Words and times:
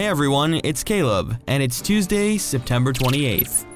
Hey 0.00 0.06
everyone, 0.06 0.62
it's 0.64 0.82
Caleb, 0.82 1.36
and 1.46 1.62
it's 1.62 1.82
Tuesday, 1.82 2.38
September 2.38 2.94
28th. 2.94 3.66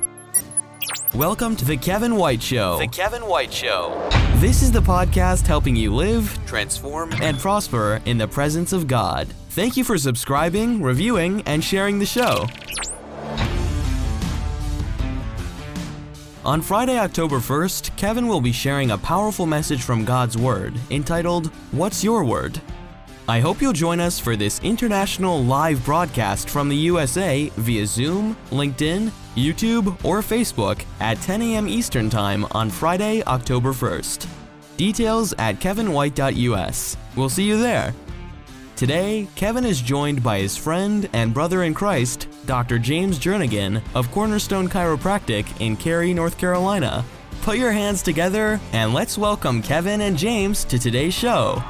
Welcome 1.15 1.55
to 1.57 1.67
The 1.67 1.77
Kevin 1.77 2.17
White 2.17 2.43
Show. 2.43 2.79
The 2.79 2.89
Kevin 2.89 3.27
White 3.27 3.53
Show. 3.53 4.09
This 4.37 4.63
is 4.63 4.73
the 4.73 4.81
podcast 4.81 5.47
helping 5.47 5.77
you 5.77 5.95
live, 5.95 6.39
transform, 6.47 7.13
and 7.21 7.39
prosper 7.39 8.01
in 8.07 8.17
the 8.17 8.27
presence 8.27 8.73
of 8.73 8.87
God. 8.87 9.29
Thank 9.51 9.77
you 9.77 9.85
for 9.85 9.99
subscribing, 9.99 10.81
reviewing, 10.81 11.43
and 11.43 11.63
sharing 11.63 11.99
the 11.99 12.07
show. 12.07 12.47
On 16.43 16.63
Friday, 16.63 16.99
October 16.99 17.37
1st, 17.37 17.95
Kevin 17.99 18.29
will 18.29 18.41
be 18.41 18.51
sharing 18.51 18.93
a 18.93 18.97
powerful 18.97 19.45
message 19.45 19.83
from 19.83 20.07
God's 20.07 20.39
Word 20.39 20.73
entitled, 20.91 21.49
What's 21.73 22.03
Your 22.03 22.25
Word? 22.25 22.63
I 23.27 23.41
hope 23.41 23.63
you'll 23.63 23.73
join 23.73 24.01
us 24.01 24.19
for 24.19 24.37
this 24.37 24.61
international 24.63 25.43
live 25.43 25.83
broadcast 25.83 26.51
from 26.51 26.69
the 26.69 26.77
USA 26.77 27.51
via 27.57 27.87
Zoom, 27.87 28.37
LinkedIn, 28.51 29.11
YouTube, 29.35 30.05
or 30.05 30.21
Facebook 30.21 30.85
at 31.01 31.19
10 31.23 31.41
a.m. 31.41 31.67
Eastern 31.67 32.11
Time 32.11 32.45
on 32.51 32.69
Friday, 32.69 33.23
October 33.25 33.73
1st. 33.73 34.29
Details 34.77 35.33
at 35.39 35.59
kevinwhite.us. 35.59 36.97
We'll 37.17 37.31
see 37.31 37.45
you 37.45 37.57
there. 37.57 37.95
Today, 38.77 39.27
Kevin 39.37 39.65
is 39.65 39.81
joined 39.81 40.23
by 40.23 40.41
his 40.41 40.59
friend 40.59 41.09
and 41.15 41.33
brother 41.33 41.63
in 41.63 41.73
Christ, 41.73 42.29
Dr. 42.45 42.79
James 42.79 43.19
Jernigan 43.19 43.81
of 43.95 44.11
Cornerstone 44.11 44.69
Chiropractic 44.69 45.47
in 45.63 45.79
Cary, 45.79 46.13
North 46.13 46.37
Carolina. 46.37 47.03
Put 47.41 47.57
your 47.57 47.73
hands 47.73 48.03
together 48.03 48.61
and 48.75 48.93
let's 48.93 49.17
welcome 49.17 49.63
Kevin 49.63 50.03
and 50.03 50.19
James 50.19 50.65
to 50.65 50.79
today's 50.79 51.15
show. 51.15 51.63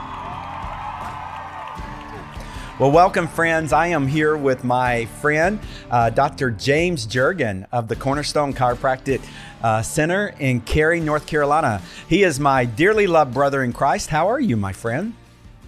Well, 2.84 2.92
welcome, 2.92 3.28
friends. 3.28 3.72
I 3.72 3.86
am 3.86 4.06
here 4.06 4.36
with 4.36 4.62
my 4.62 5.06
friend, 5.06 5.58
uh, 5.90 6.10
Dr. 6.10 6.50
James 6.50 7.06
Jergen 7.06 7.64
of 7.72 7.88
the 7.88 7.96
Cornerstone 7.96 8.52
Chiropractic 8.52 9.22
uh, 9.62 9.80
Center 9.80 10.34
in 10.38 10.60
Cary, 10.60 11.00
North 11.00 11.26
Carolina. 11.26 11.80
He 12.10 12.24
is 12.24 12.38
my 12.38 12.66
dearly 12.66 13.06
loved 13.06 13.32
brother 13.32 13.64
in 13.64 13.72
Christ. 13.72 14.10
How 14.10 14.28
are 14.28 14.38
you, 14.38 14.58
my 14.58 14.74
friend? 14.74 15.14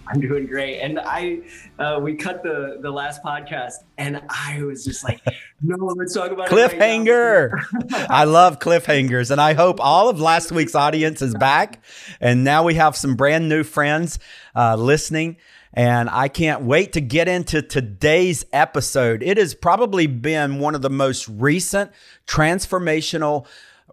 I'm 0.08 0.20
doing 0.20 0.46
great. 0.46 0.80
And 0.80 1.00
I, 1.00 1.40
uh, 1.78 1.98
we 2.00 2.14
cut 2.14 2.42
the 2.42 2.78
the 2.80 2.90
last 2.90 3.22
podcast, 3.22 3.74
and 3.98 4.22
I 4.28 4.62
was 4.62 4.84
just 4.84 5.04
like, 5.04 5.20
no, 5.62 5.76
let's 5.96 6.14
talk 6.14 6.30
about 6.30 6.48
cliffhanger. 6.48 7.52
Right 7.52 8.10
I 8.10 8.24
love 8.24 8.58
cliffhangers, 8.58 9.30
and 9.30 9.40
I 9.40 9.54
hope 9.54 9.80
all 9.80 10.08
of 10.08 10.20
last 10.20 10.52
week's 10.52 10.74
audience 10.74 11.22
is 11.22 11.34
back, 11.34 11.82
and 12.20 12.44
now 12.44 12.64
we 12.64 12.74
have 12.74 12.96
some 12.96 13.16
brand 13.16 13.48
new 13.48 13.64
friends 13.64 14.18
uh, 14.54 14.76
listening. 14.76 15.36
And 15.72 16.08
I 16.08 16.28
can't 16.28 16.62
wait 16.62 16.94
to 16.94 17.02
get 17.02 17.28
into 17.28 17.60
today's 17.60 18.46
episode. 18.50 19.22
It 19.22 19.36
has 19.36 19.54
probably 19.54 20.06
been 20.06 20.58
one 20.58 20.74
of 20.74 20.80
the 20.80 20.88
most 20.88 21.28
recent 21.28 21.90
transformational 22.26 23.46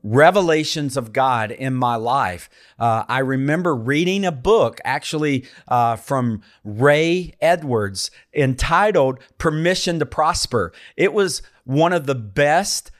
revelations 0.03 0.97
of 0.97 1.13
God 1.13 1.51
in 1.51 1.73
my 1.73 1.95
life. 1.95 2.49
Uh, 2.77 3.05
I 3.07 3.19
remember 3.19 3.73
reading 3.73 4.25
a 4.25 4.31
book 4.31 4.79
actually 4.83 5.45
uh, 5.67 5.95
from 5.95 6.41
Ray 6.63 7.35
Edwards 7.41 8.11
entitled 8.33 9.19
Permission 9.37 9.99
to 9.99 10.05
Prosper. 10.05 10.73
It 10.97 11.13
was 11.13 11.41
one 11.63 11.93
of 11.93 12.05
the 12.05 12.15
best 12.15 12.91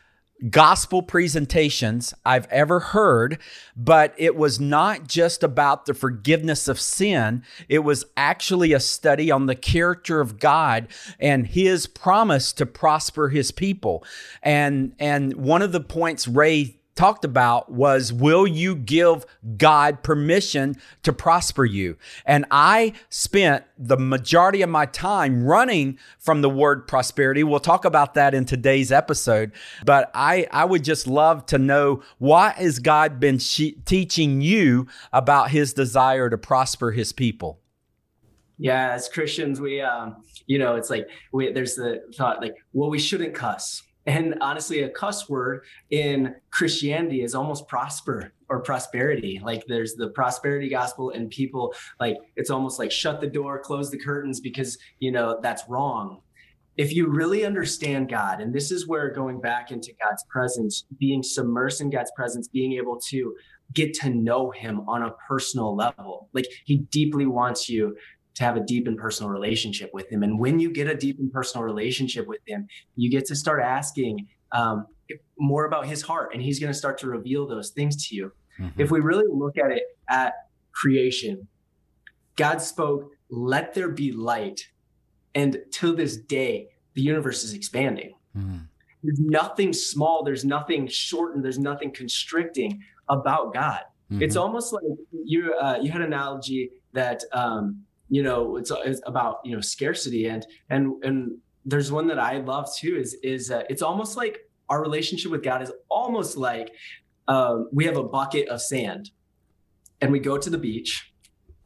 gospel 0.49 1.01
presentations 1.01 2.13
I've 2.25 2.47
ever 2.47 2.79
heard, 2.79 3.39
but 3.75 4.13
it 4.17 4.35
was 4.35 4.59
not 4.59 5.07
just 5.07 5.43
about 5.43 5.85
the 5.85 5.93
forgiveness 5.93 6.67
of 6.67 6.79
sin. 6.79 7.43
It 7.69 7.79
was 7.79 8.05
actually 8.17 8.73
a 8.73 8.79
study 8.79 9.31
on 9.31 9.45
the 9.45 9.55
character 9.55 10.19
of 10.19 10.39
God 10.39 10.87
and 11.19 11.47
his 11.47 11.87
promise 11.87 12.51
to 12.53 12.65
prosper 12.65 13.29
his 13.29 13.51
people. 13.51 14.03
And, 14.41 14.95
and 14.99 15.33
one 15.35 15.61
of 15.61 15.71
the 15.71 15.79
points 15.79 16.27
Ray 16.27 16.77
talked 16.95 17.25
about 17.25 17.71
was 17.71 18.13
will 18.13 18.45
you 18.45 18.75
give 18.75 19.25
God 19.57 20.03
permission 20.03 20.75
to 21.03 21.13
prosper 21.13 21.65
you? 21.65 21.97
And 22.25 22.45
I 22.51 22.93
spent 23.09 23.65
the 23.77 23.97
majority 23.97 24.61
of 24.61 24.69
my 24.69 24.85
time 24.85 25.43
running 25.43 25.97
from 26.19 26.41
the 26.41 26.49
word 26.49 26.87
prosperity. 26.87 27.43
We'll 27.43 27.59
talk 27.59 27.85
about 27.85 28.13
that 28.13 28.33
in 28.33 28.45
today's 28.45 28.91
episode, 28.91 29.51
but 29.85 30.11
I 30.13 30.47
I 30.51 30.65
would 30.65 30.83
just 30.83 31.07
love 31.07 31.45
to 31.47 31.57
know 31.57 32.03
what 32.19 32.55
has 32.55 32.79
God 32.79 33.19
been 33.19 33.39
she- 33.39 33.77
teaching 33.85 34.41
you 34.41 34.87
about 35.11 35.51
his 35.51 35.73
desire 35.73 36.29
to 36.29 36.37
prosper 36.37 36.91
his 36.91 37.11
people? 37.11 37.59
Yeah, 38.57 38.91
as 38.91 39.09
Christians, 39.09 39.59
we 39.59 39.81
um 39.81 40.23
you 40.45 40.59
know, 40.59 40.75
it's 40.75 40.89
like 40.89 41.07
we 41.31 41.51
there's 41.51 41.75
the 41.75 42.03
thought 42.15 42.41
like, 42.41 42.55
well, 42.73 42.89
we 42.89 42.99
shouldn't 42.99 43.33
cuss 43.33 43.81
and 44.05 44.35
honestly, 44.41 44.83
a 44.83 44.89
cuss 44.89 45.29
word 45.29 45.63
in 45.89 46.35
Christianity 46.51 47.23
is 47.23 47.35
almost 47.35 47.67
prosper 47.67 48.33
or 48.49 48.59
prosperity. 48.59 49.41
Like 49.43 49.65
there's 49.67 49.95
the 49.95 50.09
prosperity 50.09 50.69
gospel, 50.69 51.11
and 51.11 51.29
people 51.29 51.73
like 51.99 52.17
it's 52.35 52.49
almost 52.49 52.79
like 52.79 52.91
shut 52.91 53.21
the 53.21 53.27
door, 53.27 53.59
close 53.59 53.89
the 53.89 53.97
curtains 53.97 54.39
because 54.39 54.77
you 54.99 55.11
know 55.11 55.39
that's 55.41 55.63
wrong. 55.69 56.21
If 56.75 56.93
you 56.93 57.07
really 57.07 57.45
understand 57.45 58.09
God, 58.09 58.41
and 58.41 58.53
this 58.53 58.71
is 58.71 58.87
where 58.87 59.11
going 59.11 59.39
back 59.39 59.71
into 59.71 59.93
God's 60.03 60.23
presence, 60.29 60.85
being 60.97 61.21
submersed 61.21 61.81
in 61.81 61.89
God's 61.89 62.11
presence, 62.15 62.47
being 62.47 62.73
able 62.73 62.99
to 63.09 63.35
get 63.73 63.93
to 63.95 64.09
know 64.09 64.51
Him 64.51 64.81
on 64.89 65.03
a 65.03 65.11
personal 65.27 65.75
level, 65.75 66.29
like 66.33 66.47
He 66.65 66.77
deeply 66.77 67.25
wants 67.25 67.69
you 67.69 67.95
to 68.35 68.43
have 68.43 68.57
a 68.57 68.61
deep 68.61 68.87
and 68.87 68.97
personal 68.97 69.29
relationship 69.29 69.91
with 69.93 70.11
him. 70.11 70.23
And 70.23 70.39
when 70.39 70.59
you 70.59 70.71
get 70.71 70.87
a 70.87 70.95
deep 70.95 71.19
and 71.19 71.31
personal 71.31 71.63
relationship 71.63 72.27
with 72.27 72.41
him, 72.47 72.67
you 72.95 73.11
get 73.11 73.25
to 73.25 73.35
start 73.35 73.61
asking 73.61 74.27
um, 74.51 74.87
more 75.37 75.65
about 75.65 75.85
his 75.85 76.01
heart, 76.01 76.31
and 76.33 76.41
he's 76.41 76.59
going 76.59 76.71
to 76.71 76.77
start 76.77 76.97
to 76.99 77.07
reveal 77.07 77.47
those 77.47 77.69
things 77.69 78.07
to 78.07 78.15
you. 78.15 78.31
Mm-hmm. 78.59 78.81
If 78.81 78.91
we 78.91 78.99
really 78.99 79.25
look 79.29 79.57
at 79.57 79.71
it 79.71 79.83
at 80.09 80.33
creation, 80.71 81.47
God 82.35 82.61
spoke, 82.61 83.11
"Let 83.29 83.73
there 83.73 83.89
be 83.89 84.11
light," 84.11 84.67
and 85.35 85.57
to 85.73 85.95
this 85.95 86.17
day, 86.17 86.69
the 86.93 87.01
universe 87.01 87.43
is 87.43 87.53
expanding. 87.53 88.13
Mm-hmm. 88.37 88.57
There's 89.03 89.19
nothing 89.19 89.73
small. 89.73 90.23
There's 90.23 90.45
nothing 90.45 90.87
shortened. 90.87 91.43
There's 91.43 91.59
nothing 91.59 91.91
constricting 91.91 92.81
about 93.09 93.53
God. 93.53 93.81
Mm-hmm. 94.11 94.23
It's 94.23 94.35
almost 94.35 94.71
like 94.73 94.83
you 95.25 95.53
uh, 95.55 95.79
you 95.81 95.91
had 95.91 96.01
an 96.01 96.07
analogy 96.07 96.71
that 96.93 97.23
um, 97.33 97.83
you 98.13 98.21
know 98.21 98.57
it's, 98.57 98.71
it's 98.85 99.01
about 99.07 99.39
you 99.43 99.55
know 99.55 99.61
scarcity. 99.61 100.27
And 100.27 100.45
and 100.69 101.03
and 101.03 101.37
there's 101.65 101.91
one 101.91 102.07
that 102.07 102.19
I 102.19 102.37
love 102.37 102.69
too 102.75 102.95
is 102.95 103.15
is 103.23 103.49
uh, 103.49 103.63
it's 103.69 103.81
almost 103.81 104.15
like 104.15 104.49
our 104.69 104.81
relationship 104.81 105.31
with 105.31 105.43
God 105.43 105.63
is 105.63 105.71
almost 105.89 106.37
like 106.37 106.71
um, 107.27 107.69
we 107.71 107.85
have 107.85 107.97
a 107.97 108.03
bucket 108.03 108.47
of 108.49 108.61
sand 108.61 109.09
and 109.99 110.11
we 110.11 110.19
go 110.19 110.37
to 110.37 110.49
the 110.49 110.57
beach 110.59 111.12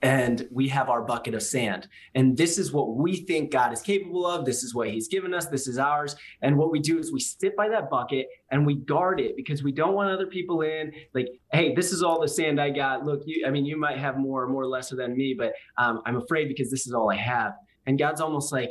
and 0.02 0.48
we 0.52 0.68
have 0.68 0.90
our 0.90 1.02
bucket 1.02 1.34
of 1.34 1.42
sand. 1.42 1.88
And 2.14 2.38
this 2.38 2.58
is 2.58 2.72
what 2.72 2.96
we 2.96 3.16
think 3.16 3.52
God 3.52 3.74
is 3.74 3.82
capable 3.82 4.28
of. 4.28 4.46
This 4.46 4.64
is 4.64 4.76
what 4.76 4.90
He's 4.90 5.08
given 5.08 5.34
us. 5.34 5.48
This 5.48 5.68
is 5.68 5.80
ours. 5.80 6.16
And 6.42 6.58
what 6.58 6.72
we 6.72 6.80
do 6.80 7.00
is 7.00 7.12
we 7.12 7.20
sit 7.20 7.56
by 7.56 7.68
that 7.70 7.90
bucket 7.90 8.28
and 8.52 8.66
we 8.66 8.76
guard 8.76 9.20
it 9.20 9.36
because 9.36 9.64
we 9.64 9.72
don't 9.72 9.96
want 9.96 10.12
other 10.12 10.28
people 10.28 10.62
in. 10.62 10.92
Like, 11.14 11.30
hey, 11.52 11.74
this 11.74 11.92
is 11.92 12.04
all 12.04 12.22
the 12.22 12.28
sand 12.28 12.62
I 12.62 12.70
got. 12.70 13.06
Look, 13.06 13.24
you. 13.26 13.46
I 13.48 13.50
mean, 13.50 13.66
you 13.66 13.78
might 13.78 13.98
have 13.98 14.18
more, 14.18 14.44
or 14.44 14.48
more 14.48 14.68
lesser 14.68 14.96
than 14.96 15.18
me, 15.18 15.36
but 15.38 15.54
um, 15.78 16.02
I'm 16.06 16.18
afraid 16.18 16.48
because 16.48 16.70
this 16.70 16.86
is 16.86 16.94
all 16.94 17.12
I 17.12 17.16
have. 17.16 17.54
And 17.88 17.98
God's 17.98 18.22
almost 18.22 18.52
like, 18.52 18.70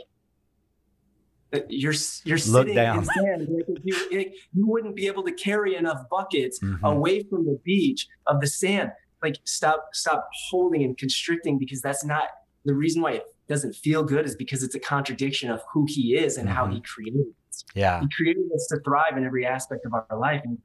uh, 1.52 1.60
you're 1.68 1.94
you're 2.24 2.38
Look 2.48 2.72
down. 2.72 2.98
in 2.98 3.04
sand. 3.04 3.48
You, 3.84 3.96
you 4.10 4.66
wouldn't 4.66 4.96
be 4.96 5.06
able 5.06 5.22
to 5.24 5.32
carry 5.32 5.76
enough 5.76 6.02
buckets 6.10 6.58
mm-hmm. 6.58 6.84
away 6.84 7.22
from 7.22 7.46
the 7.46 7.58
beach 7.64 8.08
of 8.26 8.40
the 8.40 8.46
sand 8.48 8.90
like 9.26 9.36
stop 9.44 9.88
stop 9.92 10.28
holding 10.50 10.82
and 10.84 10.96
constricting 10.96 11.58
because 11.58 11.80
that's 11.80 12.04
not 12.04 12.28
the 12.64 12.74
reason 12.74 13.02
why 13.02 13.12
it 13.12 13.24
doesn't 13.48 13.74
feel 13.74 14.02
good 14.02 14.26
is 14.26 14.34
because 14.34 14.62
it's 14.62 14.74
a 14.74 14.80
contradiction 14.80 15.50
of 15.50 15.62
who 15.72 15.86
he 15.88 16.16
is 16.16 16.36
and 16.36 16.48
mm-hmm. 16.48 16.56
how 16.56 16.66
he 16.66 16.80
created 16.80 17.26
us. 17.48 17.64
Yeah. 17.74 18.00
He 18.00 18.08
created 18.14 18.44
us 18.54 18.66
to 18.70 18.80
thrive 18.80 19.16
in 19.16 19.24
every 19.24 19.46
aspect 19.46 19.86
of 19.86 19.94
our 19.94 20.18
life. 20.18 20.42
And, 20.44 20.58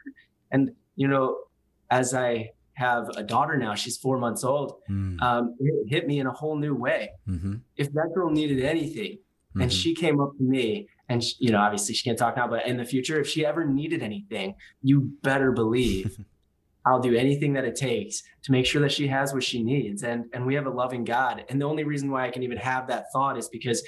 and 0.52 0.72
you 0.96 1.08
know, 1.08 1.38
as 1.90 2.14
I 2.14 2.52
have 2.74 3.10
a 3.16 3.24
daughter 3.24 3.58
now, 3.58 3.76
she's 3.76 3.98
four 3.98 4.18
months 4.18 4.44
old, 4.44 4.82
mm. 4.90 5.22
um, 5.22 5.56
it 5.60 5.90
hit 5.90 6.08
me 6.08 6.20
in 6.20 6.26
a 6.26 6.32
whole 6.32 6.58
new 6.58 6.74
way. 6.74 7.12
Mm-hmm. 7.28 7.56
If 7.78 7.94
that 7.94 8.12
girl 8.16 8.32
needed 8.32 8.64
anything 8.64 9.18
mm-hmm. 9.18 9.62
and 9.62 9.72
she 9.72 9.94
came 9.94 10.20
up 10.20 10.36
to 10.38 10.44
me 10.44 10.88
and, 11.08 11.24
she, 11.24 11.36
you 11.40 11.52
know, 11.52 11.60
obviously 11.60 11.94
she 11.94 12.04
can't 12.04 12.18
talk 12.18 12.36
now, 12.36 12.48
but 12.48 12.66
in 12.66 12.78
the 12.78 12.86
future, 12.86 13.20
if 13.20 13.28
she 13.28 13.46
ever 13.46 13.66
needed 13.66 14.02
anything, 14.02 14.56
you 14.82 15.12
better 15.22 15.52
believe 15.52 16.18
I'll 16.86 17.00
do 17.00 17.16
anything 17.16 17.54
that 17.54 17.66
it 17.66 17.76
takes 17.76 18.24
to 18.44 18.52
make 18.52 18.66
sure 18.66 18.82
that 18.82 18.92
she 18.92 19.08
has 19.08 19.34
what 19.34 19.44
she 19.44 19.64
needs. 19.64 20.04
And 20.04 20.26
and 20.34 20.46
we 20.46 20.56
have 20.56 20.66
a 20.66 20.72
loving 20.72 21.04
God. 21.04 21.46
And 21.50 21.62
the 21.62 21.66
only 21.66 21.84
reason 21.84 22.10
why 22.12 22.28
I 22.28 22.32
can 22.32 22.44
even 22.44 22.58
have 22.58 22.88
that 22.88 23.06
thought 23.14 23.38
is 23.38 23.48
because 23.50 23.84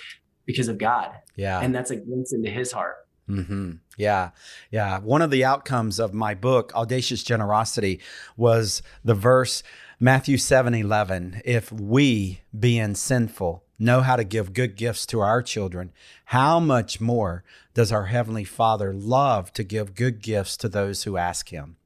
because 0.46 0.68
of 0.68 0.78
God. 0.78 1.12
Yeah. 1.36 1.60
And 1.60 1.74
that's 1.74 1.92
a 1.92 1.96
glimpse 1.96 2.34
into 2.34 2.50
his 2.50 2.72
heart. 2.72 2.96
Mm-hmm. 3.30 3.74
Yeah. 3.98 4.32
Yeah. 4.70 5.00
One 5.00 5.22
of 5.22 5.32
the 5.32 5.46
outcomes 5.46 6.00
of 6.00 6.14
my 6.14 6.36
book, 6.36 6.74
Audacious 6.76 7.24
Generosity, 7.24 8.02
was 8.36 8.82
the 9.04 9.14
verse 9.14 9.64
Matthew 10.00 10.38
7 10.38 10.74
11. 10.74 11.42
If 11.46 11.72
we, 11.72 12.42
being 12.58 12.96
sinful, 12.96 13.64
know 13.80 14.02
how 14.02 14.18
to 14.18 14.24
give 14.24 14.54
good 14.54 14.76
gifts 14.76 15.06
to 15.08 15.22
our 15.22 15.42
children, 15.42 15.94
how 16.26 16.60
much 16.60 17.00
more 17.00 17.44
does 17.74 17.92
our 17.92 18.06
Heavenly 18.06 18.44
Father 18.44 18.94
love 18.94 19.54
to 19.54 19.64
give 19.64 19.96
good 19.96 20.22
gifts 20.22 20.58
to 20.58 20.70
those 20.70 21.04
who 21.04 21.18
ask 21.18 21.50
Him? 21.50 21.78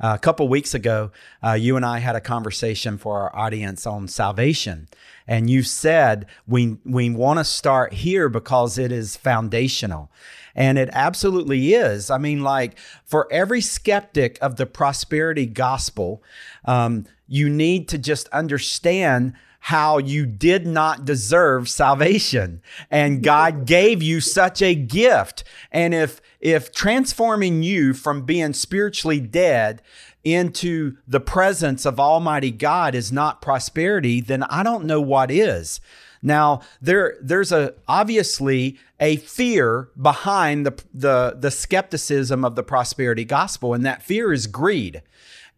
A 0.00 0.18
couple 0.18 0.48
weeks 0.48 0.72
ago, 0.72 1.10
uh, 1.44 1.52
you 1.52 1.76
and 1.76 1.84
I 1.84 1.98
had 1.98 2.16
a 2.16 2.20
conversation 2.22 2.96
for 2.96 3.20
our 3.20 3.36
audience 3.36 3.86
on 3.86 4.08
salvation. 4.08 4.88
And 5.26 5.50
you 5.50 5.62
said 5.62 6.26
we, 6.46 6.78
we 6.84 7.10
want 7.10 7.38
to 7.38 7.44
start 7.44 7.92
here 7.92 8.30
because 8.30 8.78
it 8.78 8.92
is 8.92 9.16
foundational. 9.16 10.10
And 10.54 10.78
it 10.78 10.88
absolutely 10.92 11.74
is. 11.74 12.10
I 12.10 12.16
mean, 12.16 12.42
like 12.42 12.78
for 13.04 13.28
every 13.30 13.60
skeptic 13.60 14.38
of 14.40 14.56
the 14.56 14.66
prosperity 14.66 15.46
gospel, 15.46 16.22
um, 16.64 17.04
you 17.28 17.50
need 17.50 17.86
to 17.88 17.98
just 17.98 18.26
understand 18.28 19.34
how 19.60 19.98
you 19.98 20.26
did 20.26 20.66
not 20.66 21.04
deserve 21.04 21.68
salvation 21.68 22.62
and 22.90 23.22
God 23.22 23.66
gave 23.66 24.02
you 24.02 24.20
such 24.20 24.62
a 24.62 24.74
gift. 24.74 25.44
And 25.70 25.94
if 25.94 26.20
if 26.40 26.72
transforming 26.72 27.62
you 27.62 27.92
from 27.92 28.22
being 28.22 28.54
spiritually 28.54 29.20
dead 29.20 29.82
into 30.24 30.96
the 31.06 31.20
presence 31.20 31.84
of 31.84 32.00
Almighty 32.00 32.50
God 32.50 32.94
is 32.94 33.12
not 33.12 33.42
prosperity, 33.42 34.20
then 34.20 34.42
I 34.44 34.62
don't 34.62 34.86
know 34.86 35.00
what 35.00 35.30
is. 35.30 35.80
Now, 36.22 36.60
there 36.80 37.16
there's 37.20 37.52
a 37.52 37.74
obviously 37.88 38.78
a 38.98 39.16
fear 39.16 39.88
behind 40.00 40.66
the 40.66 40.82
the 40.92 41.36
the 41.38 41.50
skepticism 41.50 42.44
of 42.44 42.54
the 42.54 42.62
prosperity 42.62 43.24
gospel, 43.24 43.74
and 43.74 43.84
that 43.86 44.02
fear 44.02 44.32
is 44.32 44.46
greed. 44.46 45.02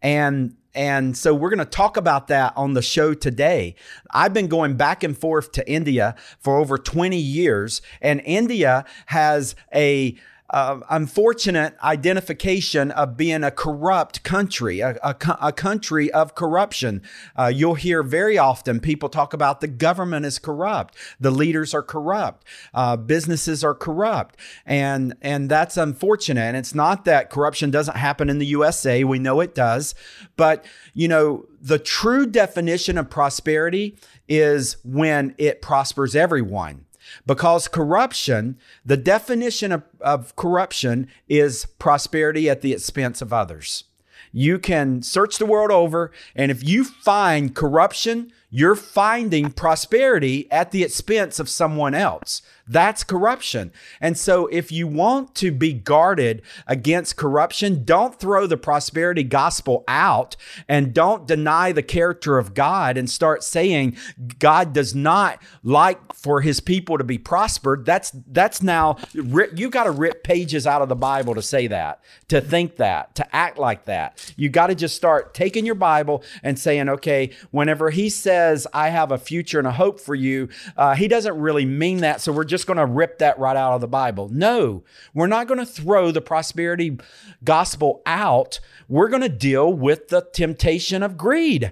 And 0.01 0.55
and 0.75 1.15
so 1.17 1.33
we're 1.33 1.49
going 1.49 1.59
to 1.59 1.65
talk 1.65 1.97
about 1.97 2.27
that 2.27 2.53
on 2.55 2.73
the 2.73 2.81
show 2.81 3.13
today. 3.13 3.75
I've 4.11 4.33
been 4.33 4.47
going 4.47 4.75
back 4.75 5.03
and 5.03 5.17
forth 5.17 5.51
to 5.53 5.69
India 5.69 6.15
for 6.39 6.57
over 6.57 6.77
20 6.77 7.17
years, 7.17 7.81
and 8.01 8.21
India 8.25 8.85
has 9.07 9.55
a 9.73 10.15
uh, 10.53 10.79
unfortunate 10.91 11.75
identification 11.83 12.91
of 12.91 13.17
being 13.17 13.43
a 13.43 13.49
corrupt 13.49 14.21
country, 14.21 14.81
a, 14.81 14.95
a, 15.03 15.15
a 15.41 15.51
country 15.51 16.11
of 16.11 16.35
corruption. 16.35 17.01
Uh, 17.35 17.51
you'll 17.53 17.73
hear 17.73 18.03
very 18.03 18.37
often 18.37 18.79
people 18.79 19.09
talk 19.09 19.33
about 19.33 19.61
the 19.61 19.67
government 19.67 20.27
is 20.27 20.37
corrupt, 20.37 20.95
the 21.19 21.31
leaders 21.31 21.73
are 21.73 21.81
corrupt, 21.81 22.45
uh, 22.75 22.95
businesses 22.95 23.63
are 23.63 23.73
corrupt, 23.73 24.37
and 24.63 25.15
and 25.23 25.49
that's 25.49 25.75
unfortunate. 25.75 26.41
And 26.41 26.55
it's 26.55 26.75
not 26.75 27.03
that 27.05 27.31
corruption 27.31 27.71
doesn't 27.71 27.97
happen 27.97 28.29
in 28.29 28.37
the 28.37 28.45
USA. 28.45 29.03
We 29.03 29.17
know 29.17 29.39
it 29.39 29.55
does, 29.55 29.95
but 30.35 30.63
you 30.93 31.07
know 31.07 31.47
the 31.59 31.79
true 31.79 32.27
definition 32.27 32.99
of 32.99 33.09
prosperity 33.09 33.97
is 34.27 34.77
when 34.83 35.33
it 35.39 35.63
prospers 35.63 36.15
everyone. 36.15 36.85
Because 37.25 37.67
corruption, 37.67 38.57
the 38.85 38.97
definition 38.97 39.71
of, 39.71 39.83
of 40.01 40.35
corruption 40.35 41.07
is 41.27 41.65
prosperity 41.79 42.49
at 42.49 42.61
the 42.61 42.73
expense 42.73 43.21
of 43.21 43.33
others. 43.33 43.85
You 44.31 44.57
can 44.57 45.03
search 45.03 45.37
the 45.37 45.45
world 45.45 45.69
over, 45.69 46.11
and 46.35 46.49
if 46.49 46.63
you 46.63 46.83
find 46.83 47.55
corruption, 47.55 48.31
you're 48.55 48.75
finding 48.75 49.49
prosperity 49.49 50.47
at 50.51 50.69
the 50.69 50.83
expense 50.83 51.39
of 51.39 51.49
someone 51.49 51.95
else. 51.95 52.43
That's 52.67 53.03
corruption. 53.03 53.73
And 53.99 54.17
so, 54.17 54.45
if 54.47 54.71
you 54.71 54.87
want 54.87 55.35
to 55.35 55.51
be 55.51 55.73
guarded 55.73 56.43
against 56.65 57.17
corruption, 57.17 57.83
don't 57.83 58.17
throw 58.17 58.47
the 58.47 58.55
prosperity 58.55 59.23
gospel 59.23 59.83
out 59.87 60.37
and 60.69 60.93
don't 60.93 61.27
deny 61.27 61.71
the 61.71 61.83
character 61.83 62.37
of 62.37 62.53
God 62.53 62.95
and 62.95 63.09
start 63.09 63.43
saying 63.43 63.97
God 64.39 64.71
does 64.71 64.95
not 64.95 65.41
like 65.63 66.13
for 66.13 66.39
his 66.39 66.61
people 66.61 66.97
to 66.97 67.03
be 67.03 67.17
prospered. 67.17 67.85
That's 67.85 68.11
that's 68.27 68.61
now 68.61 68.97
you 69.13 69.69
got 69.69 69.83
to 69.83 69.91
rip 69.91 70.23
pages 70.23 70.65
out 70.65 70.81
of 70.81 70.89
the 70.89 70.95
Bible 70.95 71.35
to 71.35 71.41
say 71.41 71.67
that, 71.67 72.01
to 72.29 72.39
think 72.39 72.77
that, 72.77 73.15
to 73.15 73.35
act 73.35 73.57
like 73.57 73.85
that. 73.85 74.33
You 74.37 74.47
got 74.47 74.67
to 74.67 74.75
just 74.75 74.95
start 74.95 75.33
taking 75.33 75.65
your 75.65 75.75
Bible 75.75 76.23
and 76.43 76.57
saying, 76.57 76.87
okay, 76.87 77.31
whenever 77.51 77.89
he 77.89 78.09
says 78.09 78.42
I 78.73 78.89
have 78.89 79.11
a 79.11 79.17
future 79.17 79.59
and 79.59 79.67
a 79.67 79.71
hope 79.71 79.99
for 79.99 80.15
you, 80.15 80.49
uh, 80.77 80.95
he 80.95 81.07
doesn't 81.07 81.37
really 81.37 81.65
mean 81.65 81.97
that. 81.97 82.21
So 82.21 82.31
we're 82.31 82.43
just 82.43 82.67
going 82.67 82.77
to 82.77 82.85
rip 82.85 83.19
that 83.19 83.39
right 83.39 83.57
out 83.57 83.73
of 83.73 83.81
the 83.81 83.87
Bible. 83.87 84.29
No, 84.29 84.83
we're 85.13 85.27
not 85.27 85.47
going 85.47 85.59
to 85.59 85.65
throw 85.65 86.11
the 86.11 86.21
prosperity 86.21 86.97
gospel 87.43 88.01
out. 88.05 88.59
We're 88.87 89.09
going 89.09 89.21
to 89.21 89.29
deal 89.29 89.71
with 89.71 90.09
the 90.09 90.21
temptation 90.33 91.03
of 91.03 91.17
greed. 91.17 91.71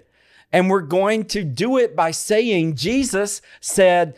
And 0.54 0.70
we're 0.70 0.82
going 0.82 1.26
to 1.26 1.44
do 1.44 1.78
it 1.78 1.96
by 1.96 2.12
saying 2.12 2.76
Jesus 2.76 3.42
said, 3.62 4.16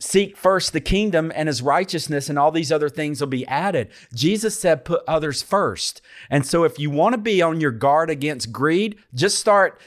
Seek 0.00 0.36
first 0.36 0.72
the 0.72 0.80
kingdom 0.80 1.32
and 1.34 1.48
his 1.48 1.60
righteousness, 1.60 2.28
and 2.28 2.38
all 2.38 2.52
these 2.52 2.70
other 2.70 2.88
things 2.88 3.20
will 3.20 3.28
be 3.28 3.46
added. 3.48 3.90
Jesus 4.14 4.56
said, 4.58 4.84
Put 4.84 5.02
others 5.08 5.42
first. 5.42 6.00
And 6.30 6.46
so, 6.46 6.62
if 6.62 6.78
you 6.78 6.88
want 6.88 7.14
to 7.14 7.18
be 7.18 7.42
on 7.42 7.60
your 7.60 7.72
guard 7.72 8.08
against 8.08 8.52
greed, 8.52 8.96
just 9.12 9.40
start 9.40 9.80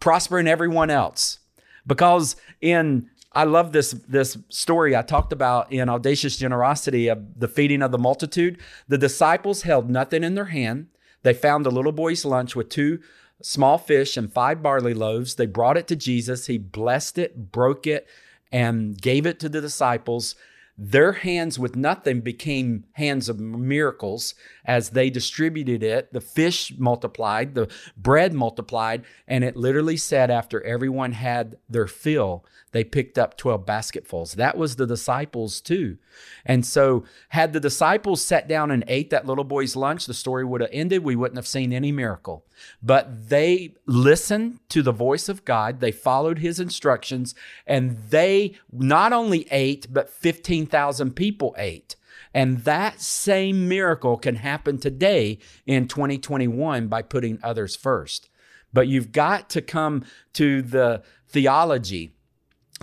prospering 0.00 0.46
everyone 0.46 0.90
else. 0.90 1.38
Because 1.86 2.36
in 2.60 3.10
I 3.32 3.44
love 3.44 3.72
this 3.72 3.92
this 4.08 4.38
story 4.48 4.94
I 4.94 5.02
talked 5.02 5.32
about 5.32 5.72
in 5.72 5.88
audacious 5.88 6.36
generosity 6.36 7.08
of 7.08 7.38
the 7.38 7.48
feeding 7.48 7.82
of 7.82 7.90
the 7.90 7.98
multitude. 7.98 8.58
The 8.86 8.98
disciples 8.98 9.62
held 9.62 9.90
nothing 9.90 10.22
in 10.22 10.34
their 10.34 10.46
hand. 10.46 10.86
They 11.22 11.34
found 11.34 11.66
a 11.66 11.70
little 11.70 11.92
boy's 11.92 12.24
lunch 12.24 12.54
with 12.54 12.68
two 12.68 13.00
small 13.42 13.78
fish 13.78 14.16
and 14.16 14.32
five 14.32 14.62
barley 14.62 14.94
loaves. 14.94 15.34
They 15.34 15.46
brought 15.46 15.76
it 15.76 15.88
to 15.88 15.96
Jesus. 15.96 16.46
He 16.46 16.58
blessed 16.58 17.18
it, 17.18 17.50
broke 17.50 17.86
it, 17.86 18.06
and 18.52 19.00
gave 19.00 19.26
it 19.26 19.40
to 19.40 19.48
the 19.48 19.60
disciples. 19.60 20.36
Their 20.76 21.12
hands 21.12 21.56
with 21.56 21.76
nothing 21.76 22.20
became 22.20 22.84
hands 22.94 23.28
of 23.28 23.38
miracles 23.38 24.34
as 24.64 24.90
they 24.90 25.08
distributed 25.08 25.84
it. 25.84 26.12
The 26.12 26.20
fish 26.20 26.72
multiplied, 26.76 27.54
the 27.54 27.68
bread 27.96 28.34
multiplied, 28.34 29.04
and 29.28 29.44
it 29.44 29.56
literally 29.56 29.96
said 29.96 30.32
after 30.32 30.60
everyone 30.64 31.12
had 31.12 31.58
their 31.68 31.86
fill, 31.86 32.44
they 32.72 32.82
picked 32.82 33.18
up 33.18 33.36
12 33.36 33.64
basketfuls. 33.64 34.32
That 34.32 34.56
was 34.58 34.74
the 34.74 34.86
disciples 34.86 35.60
too. 35.60 35.98
And 36.44 36.66
so, 36.66 37.04
had 37.28 37.52
the 37.52 37.60
disciples 37.60 38.20
sat 38.20 38.48
down 38.48 38.72
and 38.72 38.82
ate 38.88 39.10
that 39.10 39.26
little 39.26 39.44
boy's 39.44 39.76
lunch, 39.76 40.06
the 40.06 40.14
story 40.14 40.44
would 40.44 40.60
have 40.60 40.70
ended. 40.72 41.04
We 41.04 41.14
wouldn't 41.14 41.38
have 41.38 41.46
seen 41.46 41.72
any 41.72 41.92
miracle. 41.92 42.44
But 42.82 43.28
they 43.28 43.74
listened 43.86 44.60
to 44.70 44.82
the 44.82 44.92
voice 44.92 45.28
of 45.28 45.44
God, 45.44 45.80
they 45.80 45.92
followed 45.92 46.38
his 46.38 46.60
instructions, 46.60 47.34
and 47.66 47.98
they 48.10 48.54
not 48.72 49.12
only 49.12 49.46
ate, 49.50 49.92
but 49.92 50.10
15,000 50.10 51.14
people 51.14 51.54
ate. 51.58 51.96
And 52.32 52.58
that 52.64 53.00
same 53.00 53.68
miracle 53.68 54.16
can 54.16 54.36
happen 54.36 54.78
today 54.78 55.38
in 55.66 55.86
2021 55.86 56.88
by 56.88 57.02
putting 57.02 57.38
others 57.42 57.76
first. 57.76 58.28
But 58.72 58.88
you've 58.88 59.12
got 59.12 59.48
to 59.50 59.62
come 59.62 60.04
to 60.32 60.60
the 60.60 61.02
theology 61.28 62.12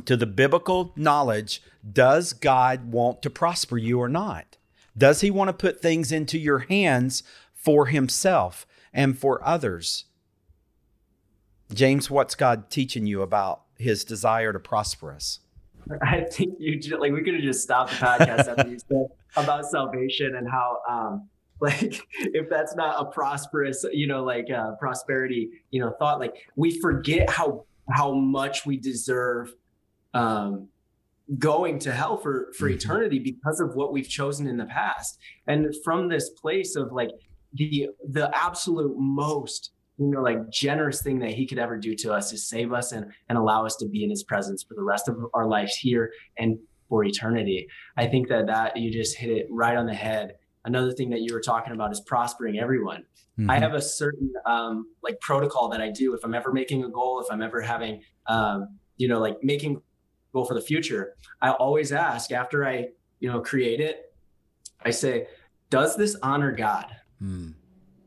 to 0.06 0.16
the 0.16 0.26
biblical 0.26 0.94
knowledge 0.96 1.62
does 1.90 2.34
God 2.34 2.92
want 2.92 3.22
to 3.24 3.30
prosper 3.30 3.78
you 3.78 4.00
or 4.00 4.10
not? 4.10 4.58
Does 4.98 5.22
he 5.22 5.32
want 5.32 5.50
to 5.50 5.54
put 5.54 5.82
things 5.82 6.12
into 6.12 6.38
your 6.38 6.60
hands 6.60 7.24
for 7.54 7.88
himself 7.88 8.66
and 8.94 9.18
for 9.18 9.46
others? 9.46 10.06
James, 11.74 12.10
what's 12.10 12.36
God 12.36 12.70
teaching 12.70 13.06
you 13.06 13.22
about 13.22 13.62
his 13.78 14.04
desire 14.04 14.52
to 14.52 14.60
prosper 14.60 15.12
us? 15.12 15.40
I 16.02 16.22
think 16.22 16.56
you 16.60 16.80
just, 16.80 17.00
like 17.00 17.12
we 17.12 17.24
could 17.24 17.34
have 17.34 17.44
just 17.44 17.64
stopped 17.64 17.92
the 17.92 18.06
podcast 18.06 18.48
after 18.48 18.70
you 18.70 18.78
said 18.78 19.08
about 19.36 19.66
salvation 19.66 20.36
and 20.36 20.48
how 20.48 20.78
um 20.90 21.28
like 21.62 22.02
if 22.20 22.50
that's 22.50 22.76
not 22.76 23.00
a 23.00 23.06
prosperous 23.06 23.86
you 23.92 24.08
know 24.08 24.24
like 24.24 24.48
uh 24.50 24.72
prosperity 24.80 25.50
you 25.70 25.80
know 25.80 25.94
thought 26.00 26.20
like 26.20 26.34
we 26.56 26.80
forget 26.80 27.30
how 27.30 27.66
how 27.90 28.14
much 28.14 28.66
we 28.66 28.78
deserve 28.78 29.54
um, 30.14 30.68
going 31.38 31.80
to 31.80 31.92
hell 31.92 32.18
for 32.18 32.52
for 32.58 32.68
mm-hmm. 32.68 32.76
eternity 32.76 33.20
because 33.20 33.60
of 33.60 33.76
what 33.76 33.94
we've 33.94 34.10
chosen 34.10 34.48
in 34.48 34.58
the 34.58 34.66
past 34.66 35.18
and 35.48 35.74
from 35.84 36.10
this 36.10 36.30
place 36.30 36.76
of 36.76 36.92
like 36.92 37.12
the 37.54 37.90
the 38.10 38.32
absolute 38.36 38.96
most 38.98 39.72
you 39.98 40.08
know 40.08 40.22
like 40.22 40.50
generous 40.50 41.02
thing 41.02 41.20
that 41.20 41.32
he 41.32 41.46
could 41.46 41.60
ever 41.60 41.78
do 41.78 41.96
to 41.96 42.14
us 42.14 42.32
is 42.34 42.48
save 42.48 42.74
us 42.74 42.92
and 42.92 43.12
and 43.30 43.38
allow 43.38 43.66
us 43.66 43.76
to 43.76 43.88
be 43.88 44.04
in 44.04 44.10
his 44.10 44.24
presence 44.24 44.64
for 44.64 44.74
the 44.74 44.84
rest 44.84 45.08
of 45.08 45.18
our 45.34 45.48
lives 45.48 45.76
here 45.76 46.12
and 46.38 46.58
for 46.88 47.04
eternity 47.04 47.68
i 47.98 48.06
think 48.06 48.28
that 48.28 48.48
that 48.48 48.76
you 48.78 48.92
just 48.92 49.18
hit 49.18 49.30
it 49.30 49.48
right 49.50 49.78
on 49.78 49.86
the 49.86 49.94
head 49.94 50.36
another 50.66 50.92
thing 50.92 51.10
that 51.10 51.22
you 51.22 51.34
were 51.34 51.42
talking 51.42 51.74
about 51.74 51.92
is 51.92 52.02
prospering 52.02 52.58
everyone 52.58 53.04
mm-hmm. 53.38 53.50
i 53.50 53.60
have 53.60 53.74
a 53.74 53.82
certain 53.82 54.32
um 54.46 54.86
like 55.04 55.20
protocol 55.20 55.68
that 55.70 55.82
i 55.82 55.90
do 55.90 56.14
if 56.14 56.24
i'm 56.24 56.34
ever 56.34 56.54
making 56.54 56.84
a 56.84 56.90
goal 56.90 57.20
if 57.20 57.32
i'm 57.32 57.42
ever 57.42 57.60
having 57.60 58.02
um 58.28 58.68
you 58.98 59.08
know 59.08 59.20
like 59.20 59.38
making 59.44 59.82
goal 60.34 60.46
for 60.46 60.54
the 60.54 60.62
future, 60.62 61.16
I 61.42 61.52
always 61.52 61.92
ask 61.92 62.32
after 62.32 62.66
I, 62.66 62.88
you 63.20 63.32
know, 63.32 63.42
create 63.42 63.80
it, 63.80 64.14
I 64.84 64.92
say, 64.92 65.28
does 65.70 65.96
this 65.96 66.16
honor 66.24 66.52
God? 66.52 66.88
Mm. 67.22 67.54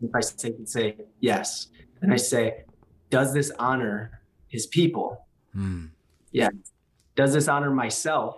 If 0.02 0.10
I 0.14 0.20
say, 0.20 0.54
say 0.64 0.96
yes, 1.20 1.68
and 2.02 2.12
I 2.12 2.16
say, 2.16 2.64
does 3.10 3.32
this 3.32 3.50
honor 3.58 4.20
his 4.48 4.66
people? 4.66 5.26
Mm. 5.56 5.90
Yeah. 6.32 6.48
does 7.14 7.32
this 7.32 7.46
honor 7.48 7.70
myself? 7.70 8.36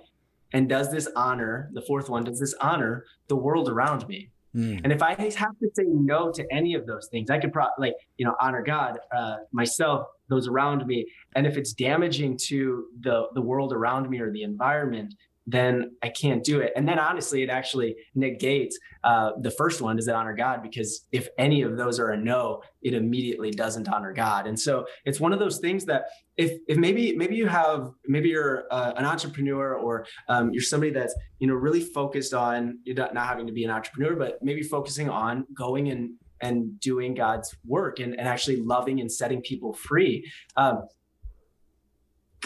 And 0.53 0.69
does 0.69 0.93
this 0.93 1.09
honor, 1.17 1.71
the 1.73 1.83
fourth 1.83 2.09
one, 2.09 2.25
does 2.25 2.39
this 2.39 2.55
honor 2.61 3.05
the 3.29 3.37
world 3.37 3.69
around 3.69 4.07
me? 4.07 4.31
Mm. 4.55 4.81
And 4.85 4.93
if 4.93 5.03
I 5.03 5.11
have 5.11 5.59
to 5.59 5.69
say 5.75 5.85
no 5.87 6.31
to 6.33 6.47
any 6.51 6.75
of 6.75 6.87
those 6.87 7.09
things, 7.11 7.31
I 7.31 7.39
could 7.39 7.53
probably 7.53 7.89
like, 7.89 7.95
you 8.17 8.25
know, 8.25 8.35
honor 8.41 8.63
God, 8.63 8.99
uh, 9.15 9.37
myself, 9.53 10.07
those 10.29 10.49
around 10.49 10.87
me. 10.87 11.07
And 11.35 11.47
if 11.47 11.57
it's 11.57 11.73
damaging 11.73 12.39
to 12.45 12.87
the 13.01 13.27
the 13.35 13.43
world 13.43 13.73
around 13.73 14.09
me 14.09 14.19
or 14.21 14.33
the 14.33 14.43
environment, 14.43 15.15
then 15.47 15.93
I 16.03 16.09
can't 16.09 16.43
do 16.43 16.61
it. 16.61 16.73
And 16.75 16.89
then 16.89 16.99
honestly, 16.99 17.43
it 17.43 17.51
actually 17.51 17.97
negates 18.15 18.77
uh, 19.05 19.31
the 19.41 19.51
first 19.53 19.81
one, 19.81 19.97
does 19.97 20.09
it 20.09 20.15
honor 20.15 20.35
God? 20.35 20.63
Because 20.63 21.07
if 21.13 21.29
any 21.39 21.63
of 21.63 21.77
those 21.77 22.01
are 22.01 22.11
a 22.11 22.17
no, 22.17 22.63
it 22.83 22.95
immediately 22.95 23.53
doesn't 23.53 23.89
honor 23.89 24.13
God. 24.13 24.49
And 24.49 24.59
so 24.59 24.87
it's 25.05 25.21
one 25.21 25.33
of 25.33 25.39
those 25.39 25.59
things 25.59 25.85
that 25.85 26.07
if 26.37 26.59
if 26.69 26.77
maybe 26.77 27.17
maybe 27.17 27.37
you 27.37 27.47
have 27.47 27.91
maybe 28.07 28.29
you're 28.29 28.65
uh, 28.71 28.93
an 28.97 29.05
entrepreneur 29.05 29.75
or 29.75 30.07
um, 30.29 30.51
you're 30.53 30.63
somebody 30.63 30.93
that's 30.93 31.15
you 31.39 31.47
know 31.47 31.55
really 31.55 31.81
focused 31.81 32.35
on 32.35 32.79
you're 32.85 32.97
not, 32.97 33.15
not 33.15 33.27
having 33.27 33.47
to 33.47 33.53
be 33.53 33.65
an 33.65 33.71
entrepreneur, 33.71 34.17
but 34.17 34.39
maybe 34.43 34.63
focusing 34.63 35.09
on 35.09 35.47
going 35.55 35.89
and 35.91 36.11
and 36.43 36.79
doing 36.81 37.15
God's 37.15 37.55
work 37.65 37.99
and, 37.99 38.19
and 38.19 38.29
actually 38.29 38.57
loving 38.57 39.01
and 39.01 39.11
setting 39.11 39.41
people 39.41 39.73
free. 39.73 40.31
Um, 40.57 40.83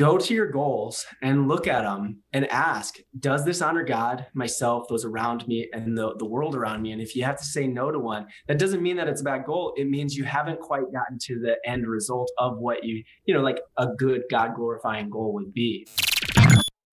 go 0.01 0.17
to 0.17 0.33
your 0.33 0.51
goals 0.51 1.05
and 1.21 1.47
look 1.47 1.67
at 1.67 1.83
them 1.83 2.23
and 2.33 2.51
ask 2.51 3.01
does 3.19 3.45
this 3.45 3.61
honor 3.61 3.85
god 3.85 4.25
myself 4.33 4.89
those 4.89 5.05
around 5.05 5.47
me 5.47 5.69
and 5.75 5.97
the, 5.97 6.15
the 6.17 6.25
world 6.25 6.55
around 6.55 6.81
me? 6.81 6.93
And 6.93 7.03
if 7.03 7.15
you 7.15 7.23
have 7.23 7.37
to 7.37 7.45
say 7.45 7.67
no 7.67 7.91
to 7.91 7.99
one 7.99 8.27
that 8.49 8.59
doesn't 8.59 8.83
mean 8.83 8.97
that 8.97 9.09
it's 9.09 9.21
a 9.21 9.25
bad 9.25 9.45
goal. 9.45 9.75
It 9.77 9.91
means 9.91 10.17
you 10.17 10.25
haven't 10.25 10.59
quite 10.61 10.91
gotten 10.91 11.19
to 11.25 11.39
the 11.39 11.57
end 11.67 11.87
result 11.87 12.31
of 12.39 12.57
what 12.57 12.83
you 12.83 13.05
you 13.27 13.35
know 13.35 13.43
like 13.43 13.61
a 13.77 13.89
good 13.99 14.23
god 14.31 14.55
glorifying 14.55 15.11
goal 15.11 15.35
would 15.35 15.53
be. 15.53 15.87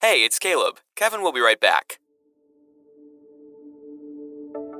Hey 0.01 0.25
it's 0.25 0.37
caleb. 0.37 0.79
Kevin 0.97 1.21
will 1.21 1.31
be 1.31 1.39
right 1.39 1.61
back 1.61 1.99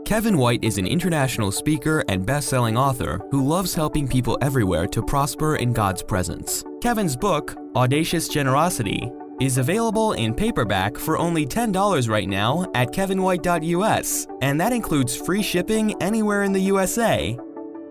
Kevin 0.07 0.37
White 0.37 0.63
is 0.63 0.77
an 0.77 0.87
international 0.87 1.51
speaker 1.51 2.01
and 2.07 2.25
best 2.25 2.47
selling 2.47 2.77
author 2.77 3.19
who 3.29 3.45
loves 3.45 3.73
helping 3.73 4.07
people 4.07 4.37
everywhere 4.41 4.87
to 4.87 5.03
prosper 5.03 5.57
in 5.57 5.73
God's 5.73 6.01
presence. 6.01 6.63
Kevin's 6.81 7.17
book, 7.17 7.57
Audacious 7.75 8.29
Generosity, 8.29 9.11
is 9.41 9.57
available 9.57 10.13
in 10.13 10.33
paperback 10.33 10.97
for 10.97 11.17
only 11.17 11.45
$10 11.45 12.07
right 12.07 12.29
now 12.29 12.71
at 12.73 12.93
kevinwhite.us, 12.93 14.27
and 14.41 14.61
that 14.61 14.71
includes 14.71 15.17
free 15.17 15.43
shipping 15.43 15.93
anywhere 16.01 16.43
in 16.43 16.53
the 16.53 16.61
USA. 16.71 17.37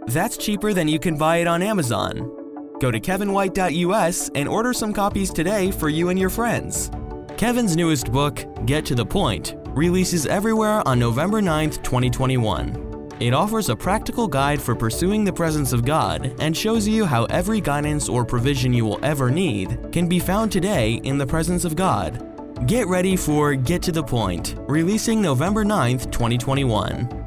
That's 0.06 0.38
cheaper 0.38 0.72
than 0.72 0.88
you 0.88 0.98
can 0.98 1.18
buy 1.18 1.36
it 1.42 1.46
on 1.46 1.60
Amazon. 1.60 2.32
Go 2.80 2.90
to 2.90 2.98
kevinwhite.us 2.98 4.30
and 4.34 4.48
order 4.48 4.72
some 4.72 4.94
copies 4.94 5.30
today 5.30 5.70
for 5.70 5.90
you 5.90 6.08
and 6.08 6.18
your 6.18 6.30
friends. 6.30 6.90
Kevin's 7.36 7.76
newest 7.76 8.10
book, 8.10 8.42
Get 8.64 8.86
to 8.86 8.94
the 8.94 9.04
Point, 9.04 9.54
releases 9.76 10.24
everywhere 10.24 10.82
on 10.88 10.98
November 10.98 11.42
9th, 11.42 11.82
2021. 11.82 13.12
It 13.20 13.34
offers 13.34 13.68
a 13.68 13.76
practical 13.76 14.26
guide 14.26 14.60
for 14.60 14.74
pursuing 14.74 15.22
the 15.22 15.32
presence 15.32 15.74
of 15.74 15.84
God 15.84 16.34
and 16.40 16.56
shows 16.56 16.88
you 16.88 17.04
how 17.04 17.24
every 17.26 17.60
guidance 17.60 18.08
or 18.08 18.24
provision 18.24 18.72
you 18.72 18.86
will 18.86 18.98
ever 19.02 19.30
need 19.30 19.92
can 19.92 20.08
be 20.08 20.18
found 20.18 20.50
today 20.50 20.94
in 21.04 21.18
the 21.18 21.26
presence 21.26 21.66
of 21.66 21.76
God. 21.76 22.22
Get 22.66 22.88
ready 22.88 23.16
for 23.16 23.54
Get 23.54 23.82
to 23.82 23.92
the 23.92 24.02
Point, 24.02 24.54
releasing 24.60 25.20
November 25.20 25.62
9th, 25.62 26.10
2021. 26.10 27.25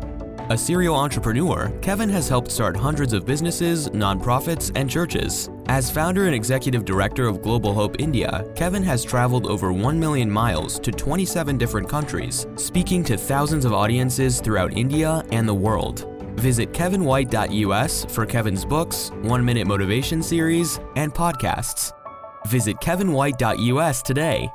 A 0.51 0.57
serial 0.57 0.95
entrepreneur, 0.95 1.71
Kevin 1.79 2.09
has 2.09 2.27
helped 2.27 2.49
start 2.49 2.75
hundreds 2.75 3.13
of 3.13 3.23
businesses, 3.23 3.87
nonprofits, 3.89 4.71
and 4.73 4.89
churches. 4.89 5.47
As 5.67 5.91
founder 5.91 6.25
and 6.25 6.33
executive 6.33 6.85
director 6.85 7.27
of 7.27 7.43
Global 7.43 7.71
Hope 7.71 7.97
India, 7.99 8.43
Kevin 8.55 8.81
has 8.81 9.03
traveled 9.03 9.45
over 9.45 9.71
1 9.71 9.99
million 9.99 10.27
miles 10.29 10.79
to 10.79 10.91
27 10.91 11.59
different 11.59 11.87
countries, 11.87 12.47
speaking 12.55 13.03
to 13.03 13.15
thousands 13.15 13.63
of 13.63 13.73
audiences 13.73 14.41
throughout 14.41 14.75
India 14.75 15.23
and 15.31 15.47
the 15.47 15.53
world. 15.53 16.07
Visit 16.39 16.71
kevinwhite.us 16.71 18.05
for 18.05 18.25
Kevin's 18.25 18.65
books, 18.65 19.11
1 19.21 19.45
Minute 19.45 19.67
Motivation 19.67 20.23
Series, 20.23 20.79
and 20.95 21.13
podcasts. 21.13 21.93
Visit 22.47 22.77
kevinwhite.us 22.77 24.01
today 24.01 24.49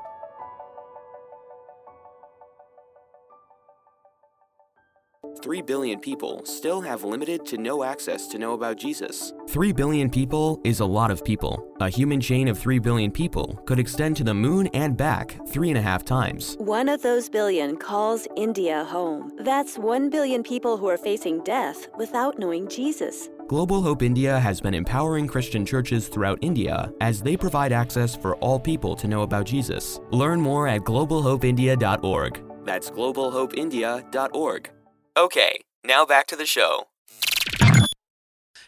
3 5.43 5.63
billion 5.63 5.99
people 5.99 6.43
still 6.45 6.81
have 6.81 7.05
limited 7.05 7.45
to 7.47 7.59
no 7.59 7.83
access 7.85 8.27
to 8.29 8.39
know 8.39 8.55
about 8.55 8.77
Jesus. 8.77 9.33
3 9.49 9.73
billion 9.73 10.11
people 10.11 10.61
is 10.65 10.81
a 10.81 10.85
lot 10.85 11.11
of 11.11 11.25
people. 11.25 11.67
A 11.81 11.89
human 11.89 12.21
chain 12.21 12.49
of 12.49 12.59
3 12.59 12.79
billion 12.79 13.11
people 13.11 13.57
could 13.67 13.79
extend 13.79 14.17
to 14.17 14.25
the 14.25 14.35
moon 14.35 14.69
and 14.75 14.97
back 14.97 15.39
three 15.49 15.69
and 15.71 15.79
a 15.79 15.83
half 15.83 16.05
times. 16.05 16.57
One 16.59 16.89
of 16.89 17.03
those 17.03 17.29
billion 17.29 17.77
calls 17.77 18.27
India 18.37 18.85
home. 18.85 19.33
That's 19.39 19.77
1 19.79 20.11
billion 20.11 20.43
people 20.43 20.77
who 20.77 20.89
are 20.89 20.99
facing 20.99 21.43
death 21.45 21.89
without 21.99 22.39
knowing 22.39 22.69
Jesus. 22.69 23.29
Global 23.49 23.83
Hope 23.83 24.03
India 24.03 24.39
has 24.39 24.61
been 24.61 24.75
empowering 24.75 25.27
Christian 25.27 25.67
churches 25.67 26.09
throughout 26.09 26.39
India 26.41 26.91
as 27.01 27.21
they 27.21 27.37
provide 27.37 27.73
access 27.73 28.17
for 28.17 28.37
all 28.37 28.59
people 28.59 28.97
to 28.97 29.07
know 29.07 29.23
about 29.23 29.45
Jesus. 29.45 30.01
Learn 30.11 30.41
more 30.41 30.67
at 30.67 30.81
globalhopeindia.org. 30.83 32.43
That's 32.65 32.91
globalhopeindia.org. 32.91 34.71
Okay, 35.17 35.61
now 35.85 36.05
back 36.05 36.27
to 36.27 36.37
the 36.37 36.47
show. 36.47 36.89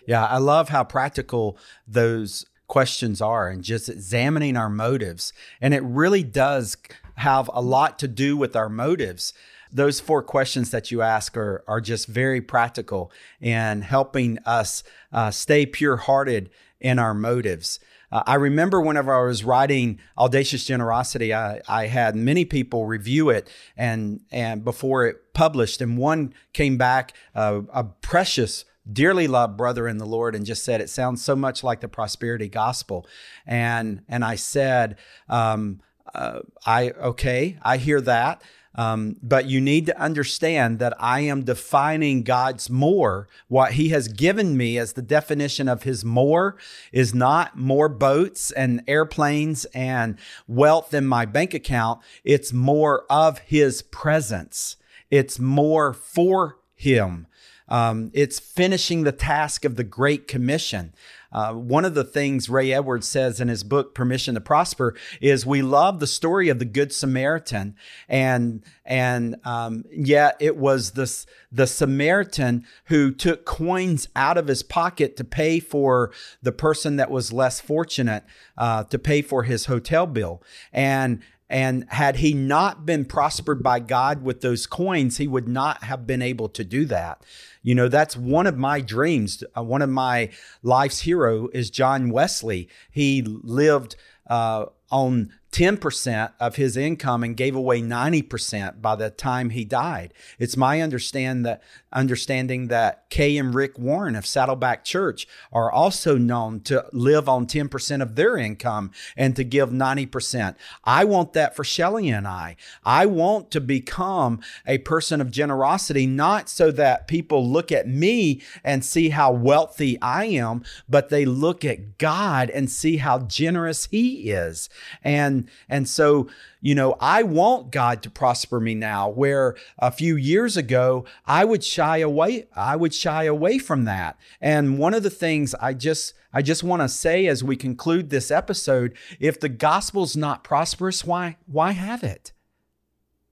Yeah, 0.06 0.24
I 0.24 0.38
love 0.38 0.68
how 0.68 0.84
practical 0.84 1.58
those 1.88 2.46
questions 2.68 3.20
are 3.20 3.48
and 3.48 3.64
just 3.64 3.88
examining 3.88 4.56
our 4.56 4.70
motives. 4.70 5.32
And 5.60 5.74
it 5.74 5.82
really 5.82 6.22
does 6.22 6.76
have 7.16 7.50
a 7.52 7.60
lot 7.60 7.98
to 7.98 8.08
do 8.08 8.36
with 8.36 8.54
our 8.54 8.68
motives. 8.68 9.34
Those 9.72 9.98
four 9.98 10.22
questions 10.22 10.70
that 10.70 10.92
you 10.92 11.02
ask 11.02 11.36
are, 11.36 11.64
are 11.66 11.80
just 11.80 12.06
very 12.06 12.40
practical 12.40 13.10
in 13.40 13.82
helping 13.82 14.38
us 14.46 14.84
uh, 15.12 15.32
stay 15.32 15.66
pure 15.66 15.96
hearted 15.96 16.50
in 16.80 17.00
our 17.00 17.14
motives. 17.14 17.80
Uh, 18.10 18.22
I 18.26 18.34
remember 18.34 18.80
whenever 18.80 19.14
I 19.14 19.26
was 19.26 19.44
writing 19.44 19.98
Audacious 20.16 20.64
Generosity, 20.64 21.34
I, 21.34 21.60
I 21.68 21.86
had 21.86 22.16
many 22.16 22.44
people 22.44 22.86
review 22.86 23.30
it 23.30 23.48
and 23.76 24.20
and 24.30 24.64
before 24.64 25.06
it 25.06 25.32
published, 25.34 25.80
and 25.80 25.98
one 25.98 26.34
came 26.52 26.76
back, 26.76 27.14
uh, 27.34 27.62
a 27.72 27.84
precious 27.84 28.64
dearly 28.90 29.26
loved 29.26 29.56
brother 29.56 29.88
in 29.88 29.98
the 29.98 30.06
Lord 30.06 30.34
and 30.34 30.46
just 30.46 30.64
said 30.64 30.80
it 30.80 30.88
sounds 30.88 31.22
so 31.22 31.34
much 31.34 31.64
like 31.64 31.80
the 31.80 31.88
prosperity 31.88 32.48
gospel, 32.48 33.06
and 33.46 34.02
and 34.08 34.24
I 34.24 34.36
said, 34.36 34.96
um, 35.28 35.80
uh, 36.14 36.40
I 36.64 36.90
okay, 36.90 37.58
I 37.62 37.76
hear 37.78 38.00
that. 38.02 38.42
Um, 38.76 39.16
but 39.22 39.46
you 39.46 39.60
need 39.60 39.86
to 39.86 40.00
understand 40.00 40.78
that 40.78 40.94
I 41.00 41.20
am 41.20 41.44
defining 41.44 42.22
God's 42.22 42.68
more. 42.70 43.26
What 43.48 43.72
He 43.72 43.88
has 43.88 44.08
given 44.08 44.56
me 44.56 44.78
as 44.78 44.92
the 44.92 45.02
definition 45.02 45.68
of 45.68 45.82
His 45.82 46.04
more 46.04 46.56
is 46.92 47.14
not 47.14 47.58
more 47.58 47.88
boats 47.88 48.50
and 48.50 48.82
airplanes 48.86 49.64
and 49.66 50.18
wealth 50.46 50.92
in 50.92 51.06
my 51.06 51.24
bank 51.24 51.54
account. 51.54 52.00
It's 52.22 52.52
more 52.52 53.04
of 53.10 53.38
His 53.38 53.82
presence, 53.82 54.76
it's 55.10 55.38
more 55.38 55.92
for 55.92 56.58
Him. 56.74 57.26
Um, 57.68 58.10
it's 58.14 58.38
finishing 58.38 59.02
the 59.02 59.12
task 59.12 59.64
of 59.64 59.76
the 59.76 59.84
Great 59.84 60.28
Commission. 60.28 60.94
Uh, 61.32 61.52
one 61.52 61.84
of 61.84 61.94
the 61.94 62.04
things 62.04 62.48
Ray 62.48 62.72
Edwards 62.72 63.06
says 63.06 63.40
in 63.40 63.48
his 63.48 63.64
book 63.64 63.94
Permission 63.94 64.34
to 64.34 64.40
Prosper 64.40 64.94
is 65.20 65.44
we 65.44 65.62
love 65.62 66.00
the 66.00 66.06
story 66.06 66.48
of 66.48 66.58
the 66.58 66.64
Good 66.64 66.92
Samaritan, 66.92 67.74
and 68.08 68.62
and 68.84 69.36
um, 69.44 69.84
yet 69.90 70.36
it 70.40 70.56
was 70.56 70.92
this 70.92 71.26
the 71.50 71.66
Samaritan 71.66 72.64
who 72.86 73.12
took 73.12 73.44
coins 73.44 74.08
out 74.14 74.38
of 74.38 74.48
his 74.48 74.62
pocket 74.62 75.16
to 75.16 75.24
pay 75.24 75.60
for 75.60 76.12
the 76.42 76.52
person 76.52 76.96
that 76.96 77.10
was 77.10 77.32
less 77.32 77.60
fortunate 77.60 78.24
uh, 78.56 78.84
to 78.84 78.98
pay 78.98 79.22
for 79.22 79.42
his 79.42 79.66
hotel 79.66 80.06
bill, 80.06 80.42
and 80.72 81.20
and 81.48 81.84
had 81.88 82.16
he 82.16 82.34
not 82.34 82.84
been 82.84 83.04
prospered 83.04 83.62
by 83.62 83.78
God 83.80 84.22
with 84.22 84.40
those 84.40 84.66
coins, 84.66 85.18
he 85.18 85.28
would 85.28 85.46
not 85.46 85.84
have 85.84 86.06
been 86.06 86.22
able 86.22 86.48
to 86.50 86.64
do 86.64 86.84
that. 86.86 87.22
You 87.62 87.74
know, 87.74 87.88
that's 87.88 88.16
one 88.16 88.46
of 88.46 88.56
my 88.56 88.80
dreams. 88.80 89.42
Uh, 89.56 89.62
one 89.62 89.82
of 89.82 89.90
my 89.90 90.30
life's 90.62 91.00
hero 91.00 91.48
is 91.52 91.70
John 91.70 92.10
Wesley. 92.10 92.68
He 92.90 93.22
lived 93.22 93.96
uh, 94.28 94.66
on 94.90 95.30
10% 95.56 96.32
of 96.38 96.56
his 96.56 96.76
income 96.76 97.24
and 97.24 97.34
gave 97.34 97.56
away 97.56 97.80
90% 97.80 98.82
by 98.82 98.94
the 98.94 99.08
time 99.08 99.50
he 99.50 99.64
died. 99.64 100.12
It's 100.38 100.56
my 100.56 100.82
understand 100.82 101.46
that 101.46 101.62
understanding 101.90 102.68
that 102.68 103.08
Kay 103.08 103.38
and 103.38 103.54
Rick 103.54 103.78
Warren 103.78 104.16
of 104.16 104.26
Saddleback 104.26 104.84
Church 104.84 105.26
are 105.50 105.72
also 105.72 106.18
known 106.18 106.60
to 106.60 106.84
live 106.92 107.26
on 107.26 107.46
10% 107.46 108.02
of 108.02 108.16
their 108.16 108.36
income 108.36 108.90
and 109.16 109.34
to 109.34 109.44
give 109.44 109.70
90%. 109.70 110.56
I 110.84 111.04
want 111.04 111.32
that 111.32 111.56
for 111.56 111.64
Shelly 111.64 112.10
and 112.10 112.28
I. 112.28 112.56
I 112.84 113.06
want 113.06 113.50
to 113.52 113.60
become 113.62 114.40
a 114.66 114.76
person 114.78 115.22
of 115.22 115.30
generosity, 115.30 116.06
not 116.06 116.50
so 116.50 116.70
that 116.72 117.08
people 117.08 117.48
look 117.48 117.72
at 117.72 117.88
me 117.88 118.42
and 118.62 118.84
see 118.84 119.08
how 119.08 119.32
wealthy 119.32 119.98
I 120.02 120.26
am, 120.26 120.64
but 120.86 121.08
they 121.08 121.24
look 121.24 121.64
at 121.64 121.96
God 121.96 122.50
and 122.50 122.70
see 122.70 122.98
how 122.98 123.20
generous 123.20 123.86
He 123.90 124.15
is. 124.16 124.68
And 125.04 125.26
and 125.26 125.48
and 125.68 125.88
so 125.88 126.28
you 126.60 126.74
know 126.74 126.96
i 127.00 127.22
want 127.22 127.70
god 127.70 128.02
to 128.02 128.10
prosper 128.10 128.60
me 128.60 128.74
now 128.74 129.08
where 129.08 129.56
a 129.78 129.90
few 129.90 130.16
years 130.16 130.56
ago 130.56 131.04
i 131.26 131.44
would 131.44 131.62
shy 131.62 131.98
away 131.98 132.46
i 132.54 132.76
would 132.76 132.94
shy 132.94 133.24
away 133.24 133.58
from 133.58 133.84
that. 133.84 134.16
And 134.40 134.78
one 134.78 134.94
of 134.94 135.02
the 135.02 135.10
things 135.10 135.54
i 135.56 135.74
just 135.74 136.14
i 136.32 136.42
just 136.42 136.62
want 136.62 136.82
to 136.82 136.88
say 136.88 137.26
as 137.26 137.42
we 137.42 137.56
conclude 137.56 138.10
this 138.10 138.30
episode 138.30 138.96
if 139.20 139.40
the 139.40 139.48
gospel's 139.48 140.16
not 140.16 140.44
prosperous 140.44 141.04
why 141.04 141.36
why 141.46 141.72
have 141.72 142.02
it? 142.02 142.32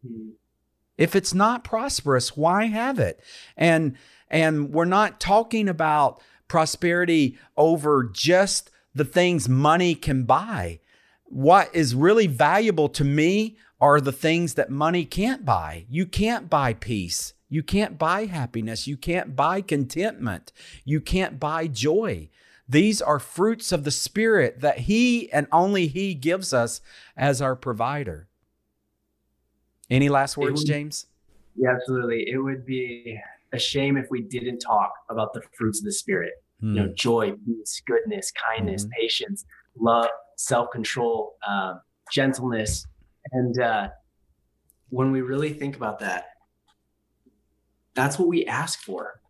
Hmm. 0.07 0.31
If 0.97 1.17
it's 1.17 1.35
not 1.35 1.65
prosperous 1.65 2.37
why 2.37 2.67
have 2.67 2.99
it? 2.99 3.21
And 3.57 3.97
and 4.29 4.73
we're 4.73 4.85
not 4.85 5.21
talking 5.21 5.69
about 5.69 6.21
prosperity 6.49 7.39
over 7.57 8.05
just 8.13 8.71
the 8.95 9.05
things 9.05 9.49
money 9.49 9.95
can 9.95 10.25
buy. 10.25 10.81
What 11.25 11.75
is 11.75 11.95
really 11.95 12.27
valuable 12.27 12.89
to 12.91 13.05
me 13.05 13.57
are 13.81 14.01
the 14.01 14.13
things 14.13 14.55
that 14.55 14.71
money 14.71 15.05
can't 15.05 15.45
buy. 15.45 15.85
You 15.89 16.07
can't 16.07 16.49
buy 16.49 16.75
peace. 16.75 17.35
You 17.49 17.63
can't 17.63 17.99
buy 17.99 18.27
happiness. 18.27 18.87
You 18.87 18.97
can't 18.97 19.37
buy 19.37 19.61
contentment. 19.61 20.53
You 20.85 21.01
can't 21.01 21.41
buy 21.41 21.67
joy. 21.67 22.31
These 22.69 23.03
are 23.03 23.19
fruits 23.19 23.73
of 23.73 23.85
the 23.85 23.91
Spirit 23.91 24.61
that 24.61 24.79
He 24.81 25.31
and 25.33 25.47
only 25.53 25.87
He 25.87 26.15
gives 26.15 26.55
us 26.55 26.81
as 27.17 27.43
our 27.43 27.55
provider. 27.55 28.29
Any 29.91 30.09
last 30.09 30.37
words, 30.37 30.63
would, 30.63 30.67
James? 30.67 31.07
Yeah, 31.57 31.73
absolutely. 31.75 32.25
It 32.29 32.39
would 32.39 32.65
be 32.65 33.21
a 33.53 33.59
shame 33.59 33.97
if 33.97 34.07
we 34.11 34.23
didn't 34.23 34.61
talk 34.61 34.93
about 35.11 35.35
the 35.35 35.43
fruits 35.57 35.81
of 35.81 35.85
the 35.85 35.93
Spirit 35.93 36.33
mm. 36.63 36.75
you 36.75 36.81
know, 36.81 36.87
hmm. 36.87 36.95
joy, 36.95 37.33
peace, 37.47 37.83
goodness, 37.87 38.33
kindness, 38.33 38.87
mm. 38.87 38.91
patience, 38.99 39.45
love, 39.79 40.09
self-control, 40.37 41.35
uh, 41.47 41.75
gentleness, 42.13 42.87
and 43.33 43.61
uh, 43.61 43.89
when 44.91 45.11
we 45.11 45.21
really 45.21 45.53
think 45.53 45.77
about 45.77 46.01
that, 46.01 46.27
that's 47.95 48.19
what 48.19 48.29
we 48.29 48.45
ask 48.47 48.81
for, 48.81 49.21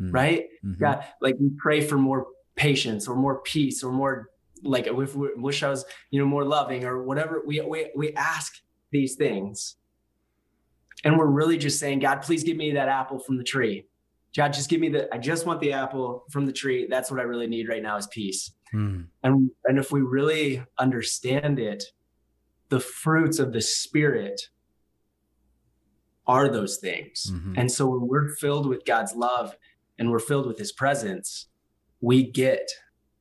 mm. 0.00 0.12
right? 0.12 0.46
Mm-hmm. 0.64 0.80
God, 0.80 1.04
like 1.20 1.36
we 1.40 1.50
pray 1.58 1.80
for 1.80 1.96
more 1.96 2.26
patience 2.56 3.08
or 3.08 3.16
more 3.16 3.40
peace 3.42 3.82
or 3.82 3.92
more 3.92 4.30
like 4.62 4.86
if 4.86 5.14
we 5.14 5.28
wish 5.36 5.62
I 5.62 5.70
was, 5.70 5.84
you 6.10 6.20
know, 6.20 6.26
more 6.26 6.44
loving 6.44 6.84
or 6.84 7.02
whatever. 7.02 7.42
We 7.46 7.60
we 7.62 7.90
we 7.96 8.12
ask 8.14 8.52
these 8.90 9.14
things, 9.14 9.76
and 11.04 11.16
we're 11.16 11.26
really 11.26 11.56
just 11.56 11.78
saying, 11.78 12.00
God, 12.00 12.22
please 12.22 12.44
give 12.44 12.56
me 12.56 12.72
that 12.72 12.88
apple 12.88 13.18
from 13.18 13.38
the 13.38 13.44
tree. 13.44 13.86
God, 14.36 14.52
just 14.52 14.70
give 14.70 14.80
me 14.80 14.88
the, 14.88 15.12
I 15.12 15.18
just 15.18 15.46
want 15.46 15.60
the 15.60 15.72
apple 15.72 16.24
from 16.30 16.46
the 16.46 16.52
tree. 16.52 16.86
That's 16.88 17.10
what 17.10 17.20
I 17.20 17.24
really 17.24 17.48
need 17.48 17.68
right 17.68 17.82
now 17.82 17.96
is 17.96 18.06
peace. 18.06 18.52
Hmm. 18.70 19.02
And, 19.22 19.50
and 19.64 19.78
if 19.78 19.90
we 19.90 20.00
really 20.00 20.62
understand 20.78 21.58
it, 21.58 21.84
the 22.68 22.80
fruits 22.80 23.38
of 23.40 23.52
the 23.52 23.60
spirit 23.60 24.40
are 26.26 26.48
those 26.48 26.76
things. 26.76 27.26
Mm-hmm. 27.32 27.54
And 27.56 27.72
so 27.72 27.88
when 27.88 28.06
we're 28.06 28.28
filled 28.36 28.66
with 28.66 28.84
God's 28.84 29.14
love 29.14 29.56
and 29.98 30.10
we're 30.10 30.20
filled 30.20 30.46
with 30.46 30.58
his 30.58 30.70
presence, 30.70 31.48
we 32.00 32.22
get 32.22 32.70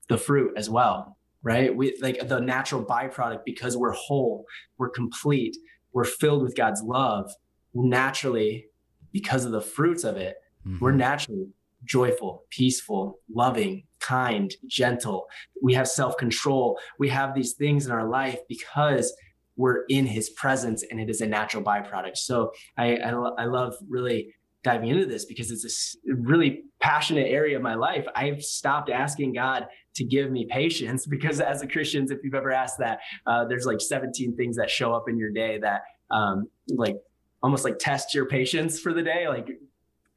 the 0.07 0.17
fruit 0.17 0.53
as 0.55 0.69
well, 0.69 1.17
right? 1.41 1.75
We 1.75 1.97
like 2.01 2.27
the 2.27 2.39
natural 2.39 2.85
byproduct 2.85 3.39
because 3.45 3.75
we're 3.75 3.93
whole, 3.93 4.45
we're 4.77 4.89
complete, 4.89 5.57
we're 5.91 6.05
filled 6.05 6.43
with 6.43 6.55
God's 6.55 6.83
love. 6.83 7.31
Naturally, 7.73 8.67
because 9.11 9.45
of 9.45 9.51
the 9.51 9.61
fruits 9.61 10.03
of 10.03 10.17
it, 10.17 10.35
Mm-hmm. 10.69 10.83
We're 10.83 10.91
naturally 10.91 11.47
joyful, 11.85 12.43
peaceful, 12.49 13.19
loving, 13.33 13.83
kind, 13.99 14.53
gentle. 14.67 15.27
We 15.61 15.73
have 15.73 15.87
self 15.87 16.17
control. 16.17 16.79
We 16.99 17.09
have 17.09 17.33
these 17.33 17.53
things 17.53 17.85
in 17.85 17.91
our 17.91 18.07
life 18.07 18.39
because 18.47 19.13
we're 19.55 19.83
in 19.89 20.05
his 20.05 20.29
presence 20.29 20.83
and 20.89 20.99
it 20.99 21.09
is 21.09 21.21
a 21.21 21.27
natural 21.27 21.63
byproduct. 21.63 22.17
So 22.17 22.51
I, 22.77 22.95
I, 22.97 23.09
I 23.09 23.45
love 23.45 23.75
really 23.89 24.33
diving 24.63 24.89
into 24.89 25.05
this 25.05 25.25
because 25.25 25.51
it's 25.51 25.95
a 26.09 26.15
really 26.15 26.63
passionate 26.79 27.27
area 27.27 27.55
of 27.55 27.61
my 27.61 27.75
life. 27.75 28.05
I've 28.15 28.41
stopped 28.41 28.89
asking 28.89 29.33
God 29.33 29.67
to 29.95 30.03
give 30.03 30.31
me 30.31 30.47
patience 30.49 31.05
because 31.09 31.41
as 31.41 31.61
a 31.61 31.67
Christians, 31.67 32.11
if 32.11 32.19
you've 32.23 32.35
ever 32.35 32.51
asked 32.51 32.79
that, 32.79 32.99
uh, 33.25 33.45
there's 33.45 33.65
like 33.65 33.81
17 33.81 34.35
things 34.35 34.55
that 34.57 34.69
show 34.69 34.93
up 34.93 35.09
in 35.09 35.17
your 35.17 35.31
day 35.31 35.59
that 35.59 35.81
um, 36.11 36.47
like 36.67 36.95
almost 37.41 37.63
like 37.63 37.79
test 37.79 38.13
your 38.13 38.25
patience 38.25 38.79
for 38.79 38.93
the 38.93 39.03
day. 39.03 39.27
Like 39.27 39.49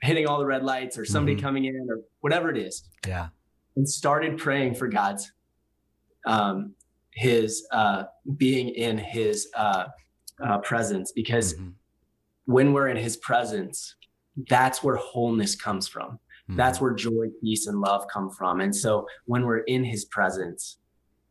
hitting 0.03 0.27
all 0.27 0.39
the 0.39 0.47
red 0.47 0.65
lights 0.65 0.99
or 0.99 1.05
somebody 1.05 1.37
mm-hmm. 1.37 1.47
coming 1.47 1.65
in 1.65 1.87
or 1.89 2.01
whatever 2.21 2.51
it 2.51 2.59
is. 2.59 2.89
Yeah. 3.07 3.29
And 3.77 3.89
started 3.89 4.37
praying 4.37 4.75
for 4.75 4.89
God's 4.89 5.33
um 6.27 6.75
his 7.15 7.67
uh 7.73 8.05
being 8.37 8.69
in 8.71 8.97
his 8.97 9.49
uh, 9.57 9.87
uh 10.45 10.59
presence 10.59 11.13
because 11.13 11.55
mm-hmm. 11.55 11.71
when 12.45 12.73
we're 12.73 12.89
in 12.89 12.97
his 12.97 13.17
presence, 13.17 13.97
that's 14.49 14.83
where 14.83 14.97
wholeness 14.97 15.55
comes 15.57 15.89
from. 15.89 16.13
Mm-hmm. 16.13 16.57
That's 16.57 16.81
where 16.81 16.93
joy, 16.93 17.29
peace, 17.41 17.67
and 17.67 17.81
love 17.81 18.07
come 18.13 18.31
from. 18.31 18.61
And 18.61 18.75
so 18.75 19.07
when 19.27 19.45
we're 19.45 19.59
in 19.59 19.85
his 19.85 20.05
presence, 20.07 20.79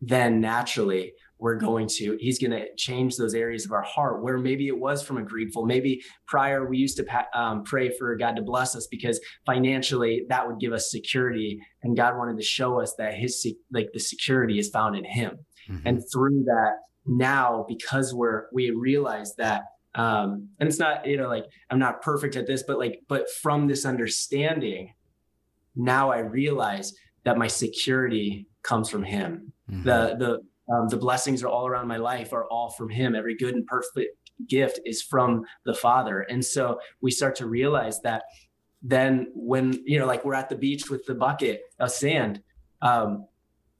then 0.02 0.42
naturally 0.42 1.14
we're 1.42 1.56
going 1.56 1.88
to 1.88 2.16
he's 2.20 2.38
going 2.38 2.52
to 2.52 2.68
change 2.78 3.18
those 3.18 3.34
areas 3.34 3.66
of 3.66 3.72
our 3.72 3.82
heart 3.82 4.24
where 4.24 4.38
maybe 4.38 4.68
it 4.68 4.78
was 4.78 5.02
from 5.02 5.18
a 5.18 5.24
greedful 5.24 5.66
maybe 5.66 6.02
prior 6.28 6.70
we 6.70 6.78
used 6.78 6.96
to 6.96 7.06
um, 7.34 7.64
pray 7.64 7.90
for 7.98 8.16
god 8.16 8.36
to 8.36 8.42
bless 8.44 8.76
us 8.76 8.88
because 8.88 9.20
financially 9.46 10.24
that 10.30 10.48
would 10.48 10.60
give 10.60 10.72
us 10.72 10.90
security 10.90 11.60
and 11.82 11.98
god 11.98 12.16
wanted 12.16 12.38
to 12.38 12.44
show 12.44 12.80
us 12.80 12.94
that 12.98 13.16
his 13.16 13.46
like 13.74 13.90
the 13.94 14.00
security 14.00 14.60
is 14.60 14.70
found 14.70 14.96
in 14.96 15.04
him 15.04 15.40
mm-hmm. 15.68 15.86
and 15.86 16.04
through 16.14 16.44
that 16.46 16.74
now 17.06 17.66
because 17.68 18.14
we're 18.14 18.44
we 18.54 18.70
realize 18.70 19.34
that 19.36 19.64
um 19.96 20.48
and 20.60 20.70
it's 20.70 20.80
not 20.80 21.06
you 21.08 21.18
know 21.18 21.28
like 21.28 21.46
i'm 21.72 21.80
not 21.80 22.02
perfect 22.04 22.36
at 22.36 22.46
this 22.46 22.64
but 22.64 22.78
like 22.78 23.02
but 23.10 23.26
from 23.42 23.68
this 23.68 23.84
understanding 23.84 24.94
now 25.76 26.12
i 26.12 26.20
realize 26.20 26.94
that 27.24 27.38
my 27.38 27.48
security 27.48 28.48
comes 28.62 28.90
from 28.90 29.04
him 29.04 29.52
mm-hmm. 29.70 29.84
the 29.84 30.16
the 30.20 30.40
um, 30.72 30.88
the 30.88 30.98
blessings 30.98 31.44
are 31.44 31.48
all 31.48 31.68
around 31.68 31.88
my 31.88 31.98
life 31.98 32.34
are 32.34 32.46
all 32.46 32.70
from 32.70 32.90
him. 32.90 33.16
Every 33.16 33.36
good 33.36 33.56
and 33.56 33.66
perfect 33.66 34.16
gift 34.48 34.80
is 34.86 35.02
from 35.02 35.44
the 35.66 35.74
father. 35.74 36.22
And 36.22 36.44
so 36.44 36.80
we 37.02 37.12
start 37.12 37.36
to 37.36 37.46
realize 37.46 38.02
that 38.02 38.24
then 38.82 39.28
when 39.36 39.80
you 39.86 40.00
know 40.00 40.06
like 40.08 40.26
we're 40.26 40.34
at 40.34 40.50
the 40.50 40.56
beach 40.56 40.90
with 40.90 41.06
the 41.06 41.14
bucket 41.14 41.62
of 41.80 41.92
sand 41.92 42.42
um, 42.82 43.28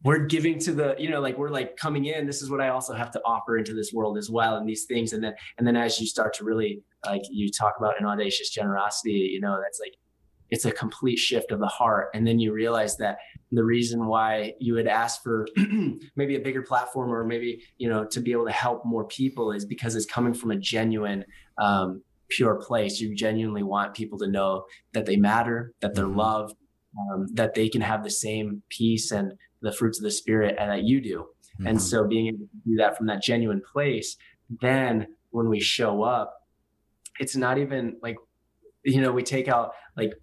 we're 0.04 0.26
giving 0.26 0.60
to 0.60 0.74
the 0.74 0.96
you 1.00 1.10
know 1.10 1.20
like 1.20 1.38
we're 1.38 1.50
like 1.50 1.76
coming 1.76 2.06
in 2.06 2.26
this 2.28 2.42
is 2.42 2.50
what 2.50 2.62
i 2.62 2.70
also 2.70 2.94
have 2.94 3.12
to 3.12 3.22
offer 3.26 3.58
into 3.58 3.74
this 3.74 3.92
world 3.92 4.18
as 4.18 4.30
well 4.30 4.58
and 4.58 4.68
these 4.68 4.86
things. 4.86 5.14
And 5.14 5.24
then 5.24 5.34
and 5.58 5.66
then 5.66 5.76
as 5.76 6.00
you 6.00 6.08
start 6.08 6.34
to 6.36 6.44
really 6.44 6.84
like 7.06 7.24
you 7.30 7.50
talk 7.50 7.74
about 7.80 8.00
an 8.00 8.06
audacious 8.06 8.50
generosity 8.50 9.32
you 9.34 9.42
know 9.42 9.60
that's 9.62 9.80
like 9.80 9.96
it's 10.52 10.66
a 10.66 10.72
complete 10.72 11.18
shift 11.18 11.52
of 11.52 11.60
the 11.60 11.68
heart 11.68 12.10
and 12.14 12.28
then 12.28 12.38
you 12.38 12.54
realize 12.54 12.98
that 12.98 13.18
the 13.52 13.64
reason 13.64 14.06
why 14.06 14.54
you 14.60 14.74
would 14.74 14.88
ask 14.88 15.24
for 15.24 15.48
maybe 16.16 16.36
a 16.36 16.40
bigger 16.40 16.62
platform 16.62 17.12
or 17.12 17.26
maybe 17.26 17.64
you 17.78 17.90
know 17.90 18.06
to 18.06 18.20
be 18.20 18.32
able 18.32 18.46
to 18.46 18.52
help 18.52 18.86
more 18.86 19.06
people 19.06 19.52
is 19.52 19.66
because 19.66 19.96
it's 19.96 20.06
coming 20.06 20.34
from 20.34 20.52
a 20.52 20.58
genuine 20.58 21.26
um, 21.58 22.04
pure 22.30 22.56
place 22.56 23.00
you 23.00 23.16
genuinely 23.16 23.64
want 23.64 23.94
people 23.94 24.20
to 24.20 24.28
know 24.28 24.66
that 24.94 25.06
they 25.06 25.16
matter 25.16 25.74
that 25.82 25.96
they're 25.96 26.06
mm-hmm. 26.06 26.20
loved 26.20 26.56
um, 27.00 27.28
that 27.34 27.54
they 27.54 27.70
can 27.70 27.82
have 27.82 28.04
the 28.04 28.10
same 28.10 28.62
peace 28.70 29.12
and 29.12 29.34
the 29.62 29.72
fruits 29.72 30.00
of 30.00 30.04
the 30.04 30.12
spirit 30.12 30.56
and 30.60 30.70
that 30.70 30.84
you 30.84 31.02
do 31.02 31.20
mm-hmm. 31.20 31.68
and 31.68 31.82
so 31.82 32.06
being 32.06 32.28
able 32.28 32.40
to 32.40 32.70
do 32.70 32.76
that 32.76 32.98
from 32.98 33.08
that 33.08 33.24
genuine 33.24 33.62
place 33.72 34.18
then 34.62 35.08
when 35.30 35.48
we 35.48 35.62
show 35.62 36.04
up 36.04 36.34
it's 37.20 37.36
not 37.36 37.58
even 37.58 37.96
like 38.02 38.18
you 38.84 39.00
know 39.00 39.12
we 39.12 39.24
take 39.24 39.48
out 39.48 39.72
like 39.96 40.14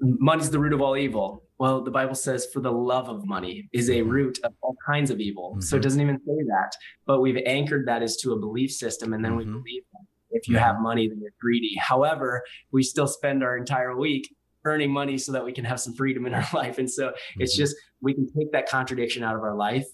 money's 0.00 0.50
the 0.50 0.58
root 0.58 0.72
of 0.72 0.80
all 0.80 0.96
evil 0.96 1.44
well, 1.60 1.82
the 1.82 1.90
Bible 1.90 2.14
says, 2.14 2.46
for 2.46 2.60
the 2.60 2.72
love 2.72 3.10
of 3.10 3.26
money 3.26 3.68
is 3.74 3.90
a 3.90 3.96
mm-hmm. 3.96 4.08
root 4.08 4.38
of 4.44 4.54
all 4.62 4.74
kinds 4.84 5.10
of 5.10 5.20
evil. 5.20 5.50
Mm-hmm. 5.50 5.60
So 5.60 5.76
it 5.76 5.80
mm-hmm. 5.80 5.82
doesn't 5.82 6.00
even 6.00 6.18
say 6.20 6.42
that, 6.46 6.72
but 7.04 7.20
we've 7.20 7.36
anchored 7.44 7.86
that 7.86 8.02
as 8.02 8.16
to 8.22 8.32
a 8.32 8.38
belief 8.38 8.72
system. 8.72 9.12
And 9.12 9.22
then 9.22 9.32
mm-hmm. 9.32 9.52
we 9.52 9.58
believe 9.58 9.82
that 9.92 10.06
if 10.30 10.48
you 10.48 10.56
have 10.56 10.76
money, 10.80 11.06
then 11.06 11.20
you're 11.20 11.34
greedy. 11.38 11.76
However, 11.76 12.42
we 12.72 12.82
still 12.82 13.06
spend 13.06 13.44
our 13.44 13.58
entire 13.58 13.94
week 13.94 14.34
earning 14.64 14.90
money 14.90 15.18
so 15.18 15.32
that 15.32 15.44
we 15.44 15.52
can 15.52 15.66
have 15.66 15.78
some 15.78 15.94
freedom 15.94 16.24
in 16.24 16.32
our 16.32 16.46
life. 16.54 16.78
And 16.78 16.90
so 16.90 17.12
it's 17.36 17.52
mm-hmm. 17.52 17.60
just, 17.60 17.76
we 18.00 18.14
can 18.14 18.26
take 18.32 18.52
that 18.52 18.66
contradiction 18.66 19.22
out 19.22 19.36
of 19.36 19.42
our 19.42 19.54
life. 19.54 19.84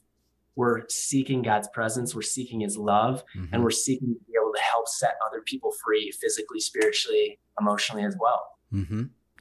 We're 0.55 0.89
seeking 0.89 1.43
God's 1.43 1.69
presence, 1.75 2.15
we're 2.15 2.23
seeking 2.23 2.61
his 2.61 2.79
love, 2.79 3.25
and 3.35 3.51
mm-hmm. 3.51 3.63
we're 3.63 3.71
seeking 3.71 4.15
to 4.15 4.21
be 4.29 4.35
able 4.41 4.53
to 4.55 4.63
help 4.63 4.87
set 4.87 5.15
other 5.27 5.43
people 5.45 5.73
free 5.85 6.13
physically, 6.13 6.61
spiritually, 6.61 7.41
emotionally 7.61 8.05
as 8.05 8.17
well. 8.21 8.47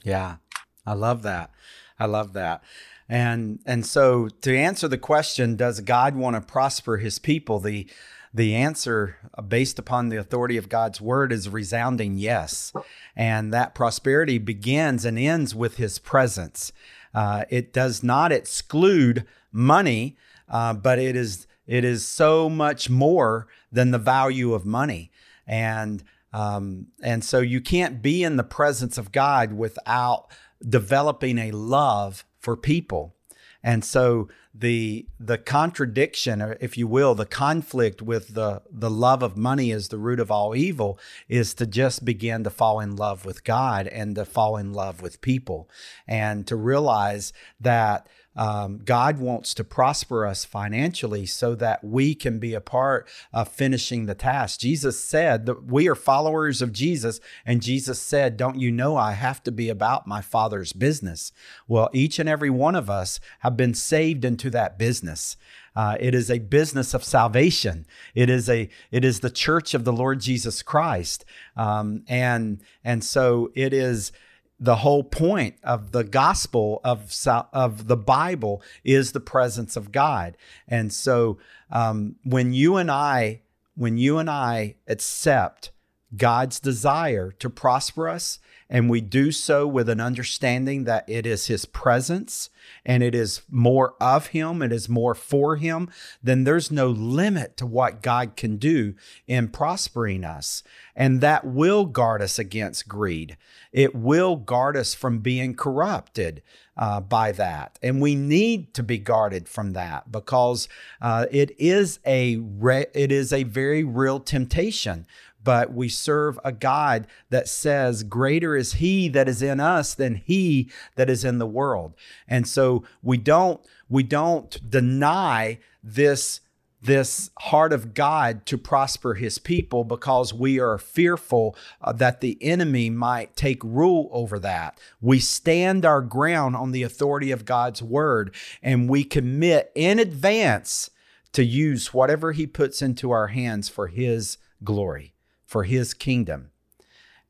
Yeah, 0.04 0.38
I 0.86 0.94
love 0.94 1.24
that. 1.24 1.52
I 2.00 2.06
love 2.06 2.34
that. 2.34 2.64
And 3.08 3.60
and 3.66 3.86
so 3.86 4.30
to 4.42 4.58
answer 4.58 4.88
the 4.88 4.98
question, 4.98 5.56
does 5.56 5.80
God 5.80 6.16
want 6.16 6.36
to 6.36 6.42
prosper 6.42 6.98
his 6.98 7.20
people? 7.20 7.60
The 7.60 7.88
the 8.34 8.54
answer 8.54 9.18
uh, 9.38 9.42
based 9.42 9.80
upon 9.80 10.10
the 10.10 10.18
authority 10.18 10.58
of 10.58 10.68
God's 10.68 11.00
word 11.00 11.32
is 11.32 11.48
resounding 11.48 12.18
yes. 12.18 12.74
And 13.16 13.54
that 13.54 13.74
prosperity 13.74 14.40
begins 14.40 15.06
and 15.06 15.18
ends 15.18 15.56
with 15.56 15.78
his 15.78 16.00
presence. 16.00 16.74
Uh, 17.14 17.46
it 17.50 17.72
does 17.72 18.04
not 18.04 18.34
exclude 18.34 19.26
money, 19.54 20.18
uh, 20.50 20.74
but 20.74 21.00
it 21.00 21.16
is 21.16 21.48
it 21.68 21.84
is 21.84 22.06
so 22.06 22.50
much 22.50 22.90
more 22.90 23.48
than 23.72 23.92
the 23.92 23.98
value 23.98 24.54
of 24.54 24.66
money. 24.66 25.12
And 25.48 26.04
um, 26.34 26.88
and 27.02 27.24
so 27.24 27.40
you 27.40 27.62
can't 27.62 28.02
be 28.02 28.24
in 28.24 28.36
the 28.36 28.44
presence 28.44 28.98
of 28.98 29.14
God 29.14 29.54
without 29.54 30.28
developing 30.68 31.38
a 31.38 31.52
love 31.52 32.26
for 32.40 32.56
people. 32.56 33.16
And 33.64 33.84
so 33.84 34.30
the 34.54 35.08
the 35.20 35.40
contradiction, 35.40 36.42
or 36.42 36.56
if 36.62 36.78
you 36.78 36.88
will, 36.88 37.16
the 37.16 37.26
conflict 37.26 38.02
with 38.02 38.36
the 38.36 38.62
the 38.70 38.92
love 38.92 39.24
of 39.24 39.36
money 39.36 39.72
is 39.72 39.88
the 39.88 39.98
root 39.98 40.20
of 40.20 40.30
all 40.30 40.56
evil 40.56 41.00
is 41.28 41.56
to 41.56 41.66
just 41.66 42.06
begin 42.06 42.44
to 42.44 42.50
fall 42.50 42.80
in 42.80 42.96
love 42.96 43.26
with 43.26 43.44
God 43.44 43.88
and 43.88 44.16
to 44.16 44.24
fall 44.24 44.56
in 44.56 44.72
love 44.72 45.02
with 45.02 45.20
people, 45.20 45.68
and 46.08 46.46
to 46.48 46.56
realize 46.56 47.34
that 47.60 48.08
um, 48.36 48.82
God 48.84 49.20
wants 49.20 49.54
to 49.56 49.64
prosper 49.64 50.26
us 50.26 50.44
financially 50.44 51.26
so 51.26 51.56
that 51.56 51.84
we 51.84 52.16
can 52.16 52.40
be 52.40 52.54
a 52.54 52.62
part 52.62 53.08
of 53.32 53.48
finishing 53.48 54.06
the 54.06 54.16
task. 54.16 54.60
Jesus 54.60 55.02
said 55.02 55.46
that 55.46 55.66
we 55.66 55.88
are 55.88 55.96
followers 55.96 56.62
of 56.62 56.74
Jesus, 56.74 57.20
and 57.46 57.62
Jesus 57.62 58.00
said, 58.00 58.38
Don't 58.38 58.60
you 58.60 58.72
know 58.72 58.98
I 58.98 59.14
have 59.14 59.42
to 59.44 59.52
be 59.52 59.70
about 59.70 60.08
my 60.08 60.22
Father's 60.22 60.74
business? 60.74 61.32
Well, 61.68 61.90
each 61.94 62.20
and 62.20 62.28
every 62.28 62.50
one 62.50 62.76
of 62.76 62.90
us 62.90 63.20
have 63.40 63.56
been 63.56 63.74
saved 63.74 64.26
into 64.26 64.50
that 64.50 64.78
business. 64.78 65.38
Uh, 65.76 65.98
it 66.00 66.16
is 66.16 66.32
a 66.32 66.40
business 66.40 66.94
of 66.94 67.04
salvation. 67.04 67.86
It 68.14 68.30
is 68.30 68.50
a 68.50 68.70
it 68.92 69.04
is 69.04 69.20
the 69.20 69.30
church 69.30 69.74
of 69.74 69.84
the 69.84 69.92
Lord 69.92 70.22
Jesus 70.22 70.62
Christ, 70.62 71.26
um, 71.58 72.04
and 72.08 72.62
and 72.84 73.04
so 73.04 73.52
it 73.56 73.74
is 73.74 74.14
the 74.60 74.78
whole 74.78 75.04
point 75.04 75.56
of 75.64 75.92
the 75.92 76.04
gospel 76.04 76.80
of 76.84 77.14
of 77.54 77.88
the 77.88 77.98
Bible 77.98 78.62
is 78.84 79.12
the 79.12 79.20
presence 79.20 79.76
of 79.76 79.92
God. 79.92 80.38
And 80.68 80.94
so 80.94 81.38
um, 81.70 82.16
when 82.24 82.54
you 82.54 82.78
and 82.78 82.90
I 82.90 83.42
when 83.76 83.98
you 83.98 84.18
and 84.18 84.30
I 84.30 84.76
accept 84.88 85.72
God's 86.16 86.60
desire 86.60 87.32
to 87.40 87.50
prosper 87.50 88.08
us, 88.08 88.40
and 88.70 88.90
we 88.90 89.02
do 89.02 89.32
so 89.32 89.68
with 89.68 89.90
an 89.90 90.00
understanding 90.00 90.86
that 90.86 91.08
it 91.08 91.26
is 91.26 91.48
His 91.48 91.66
presence 91.66 92.50
and 92.86 93.04
it 93.04 93.14
is 93.14 93.42
more 93.50 93.96
of 94.02 94.28
Him, 94.28 94.62
it 94.62 94.72
is 94.72 94.90
more 94.90 95.14
for 95.14 95.58
Him, 95.58 95.90
then 96.24 96.44
there's 96.44 96.72
no 96.72 96.90
limit 96.90 97.58
to 97.58 97.66
what 97.66 98.02
God 98.02 98.36
can 98.36 98.58
do 98.58 98.96
in 99.28 99.50
prospering 99.50 100.24
us. 100.24 100.64
And 100.96 101.22
that 101.22 101.46
will 101.46 101.86
guard 101.86 102.22
us 102.22 102.40
against 102.40 102.88
greed. 102.88 103.38
It 103.72 103.94
will 103.94 104.36
guard 104.36 104.78
us 104.78 104.94
from 104.94 105.20
being 105.20 105.54
corrupted 105.56 106.42
uh, 106.78 107.02
by 107.02 107.32
that. 107.34 107.78
And 107.82 108.02
we 108.02 108.16
need 108.16 108.74
to 108.74 108.84
be 108.84 108.98
guarded 108.98 109.48
from 109.48 109.74
that 109.74 110.12
because 110.12 110.68
uh, 111.02 111.26
it 111.32 111.52
is 111.60 112.00
a 112.06 112.38
re- 112.38 112.88
it 112.94 113.12
is 113.12 113.32
a 113.32 113.44
very 113.44 113.84
real 113.84 114.20
temptation 114.20 115.06
but 115.46 115.72
we 115.72 115.88
serve 115.88 116.38
a 116.44 116.52
God 116.52 117.08
that 117.30 117.48
says, 117.48 118.04
Greater 118.04 118.58
is 118.58 118.74
He 118.74 119.08
that 119.10 119.30
is 119.30 119.42
in 119.42 119.62
us 119.62 119.94
than 119.94 120.16
He 120.16 120.70
that 120.96 121.10
is 121.10 121.24
in 121.24 121.38
the 121.38 121.48
world. 121.48 121.94
And 122.28 122.46
so 122.46 122.84
we 123.02 123.18
don't, 123.18 123.62
we 123.88 124.04
don't 124.04 124.70
deny 124.70 125.60
this 125.82 126.42
this 126.82 127.32
heart 127.40 127.74
of 127.74 127.96
God 127.96 128.46
to 128.46 128.60
prosper 128.60 129.16
his 129.16 129.40
people 129.40 129.84
because 129.84 130.36
we 130.36 130.60
are 130.60 130.78
fearful 130.78 131.56
uh, 131.82 131.92
that 131.94 132.22
the 132.22 132.38
enemy 132.42 132.92
might 132.92 133.36
take 133.36 133.64
rule 133.64 134.08
over 134.12 134.38
that. 134.40 134.80
We 135.02 135.20
stand 135.20 135.84
our 135.84 136.02
ground 136.02 136.56
on 136.56 136.74
the 136.74 136.84
authority 136.84 137.32
of 137.32 137.44
God's 137.44 137.82
word 137.82 138.36
and 138.62 138.88
we 138.88 139.04
commit 139.04 139.72
in 139.74 139.98
advance 139.98 140.92
to 141.34 141.44
use 141.44 141.92
whatever 141.92 142.34
he 142.34 142.46
puts 142.46 142.84
into 142.84 143.10
our 143.10 143.28
hands 143.28 143.68
for 143.68 143.88
his 143.88 144.38
glory 144.64 145.15
for 145.46 145.64
his 145.64 145.94
kingdom. 145.94 146.52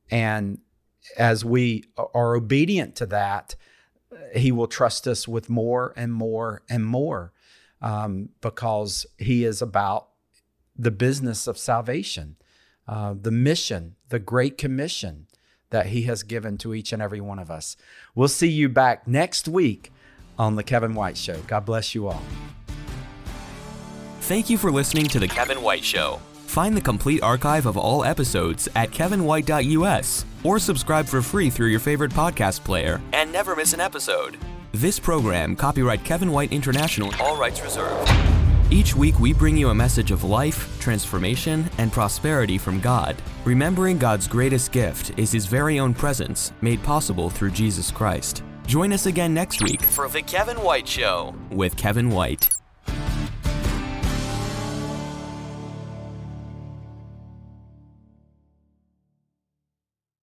And 0.10 0.60
as 1.18 1.46
we 1.46 1.86
are 1.98 2.36
obedient 2.36 2.96
to 2.96 3.06
that, 3.08 3.56
he 4.36 4.52
will 4.52 4.68
trust 4.68 5.08
us 5.08 5.28
with 5.28 5.50
more 5.50 5.94
and 5.96 6.14
more 6.14 6.62
and 6.70 6.86
more 6.86 7.34
um, 7.82 8.30
because 8.42 9.06
he 9.18 9.44
is 9.44 9.62
about 9.62 10.08
the 10.78 10.92
business 10.92 11.48
of 11.48 11.58
salvation, 11.58 12.36
uh, 12.88 13.14
the 13.20 13.32
mission, 13.32 13.96
the 14.10 14.20
great 14.20 14.58
commission 14.58 15.28
that 15.70 15.88
he 15.88 16.04
has 16.04 16.24
given 16.24 16.58
to 16.58 16.74
each 16.74 16.94
and 16.94 17.02
every 17.02 17.22
one 17.22 17.40
of 17.40 17.50
us. 17.50 17.76
We'll 18.14 18.28
see 18.28 18.50
you 18.50 18.70
back 18.70 19.08
next 19.08 19.48
week 19.48 19.92
on 20.38 20.56
The 20.56 20.64
Kevin 20.64 20.94
White 20.94 21.18
Show. 21.18 21.40
God 21.48 21.66
bless 21.66 21.96
you 21.96 22.08
all. 22.08 22.22
Thank 24.22 24.50
you 24.50 24.58
for 24.58 24.72
listening 24.72 25.08
to 25.08 25.20
The 25.20 25.28
Kevin 25.28 25.62
White 25.62 25.84
Show. 25.84 26.20
Find 26.56 26.74
the 26.74 26.80
complete 26.80 27.22
archive 27.22 27.66
of 27.66 27.76
all 27.76 28.06
episodes 28.06 28.70
at 28.78 28.90
kevinwhite.us 28.92 30.26
or 30.46 30.58
subscribe 30.58 31.06
for 31.06 31.22
free 31.22 31.50
through 31.50 31.68
your 31.68 31.82
favorite 31.82 32.14
podcast 32.14 32.64
player 32.64 33.02
and 33.12 33.30
never 33.30 33.58
miss 33.58 33.74
an 33.74 33.82
episode. 33.82 34.38
This 34.72 34.98
program, 34.98 35.58
copyright 35.58 36.06
Kevin 36.06 36.32
White 36.32 36.54
International, 36.54 37.14
all 37.20 37.36
rights 37.36 37.62
reserved. 37.62 38.10
Each 38.72 38.96
week, 38.96 39.20
we 39.20 39.34
bring 39.34 39.58
you 39.58 39.68
a 39.68 39.76
message 39.76 40.12
of 40.12 40.24
life, 40.24 40.80
transformation, 40.80 41.70
and 41.78 41.92
prosperity 41.92 42.58
from 42.58 42.80
God. 42.80 43.18
Remembering 43.44 43.98
God's 43.98 44.26
greatest 44.26 44.72
gift 44.72 45.12
is 45.20 45.34
His 45.34 45.48
very 45.48 45.78
own 45.78 45.94
presence, 45.94 46.54
made 46.62 46.82
possible 46.84 47.30
through 47.30 47.52
Jesus 47.52 47.92
Christ. 47.92 48.44
Join 48.66 48.94
us 48.94 49.08
again 49.08 49.34
next 49.34 49.62
week 49.62 49.82
for 49.82 50.08
The 50.08 50.22
Kevin 50.22 50.64
White 50.64 50.88
Show 50.88 51.36
with 51.52 51.76
Kevin 51.76 52.10
White. 52.12 52.48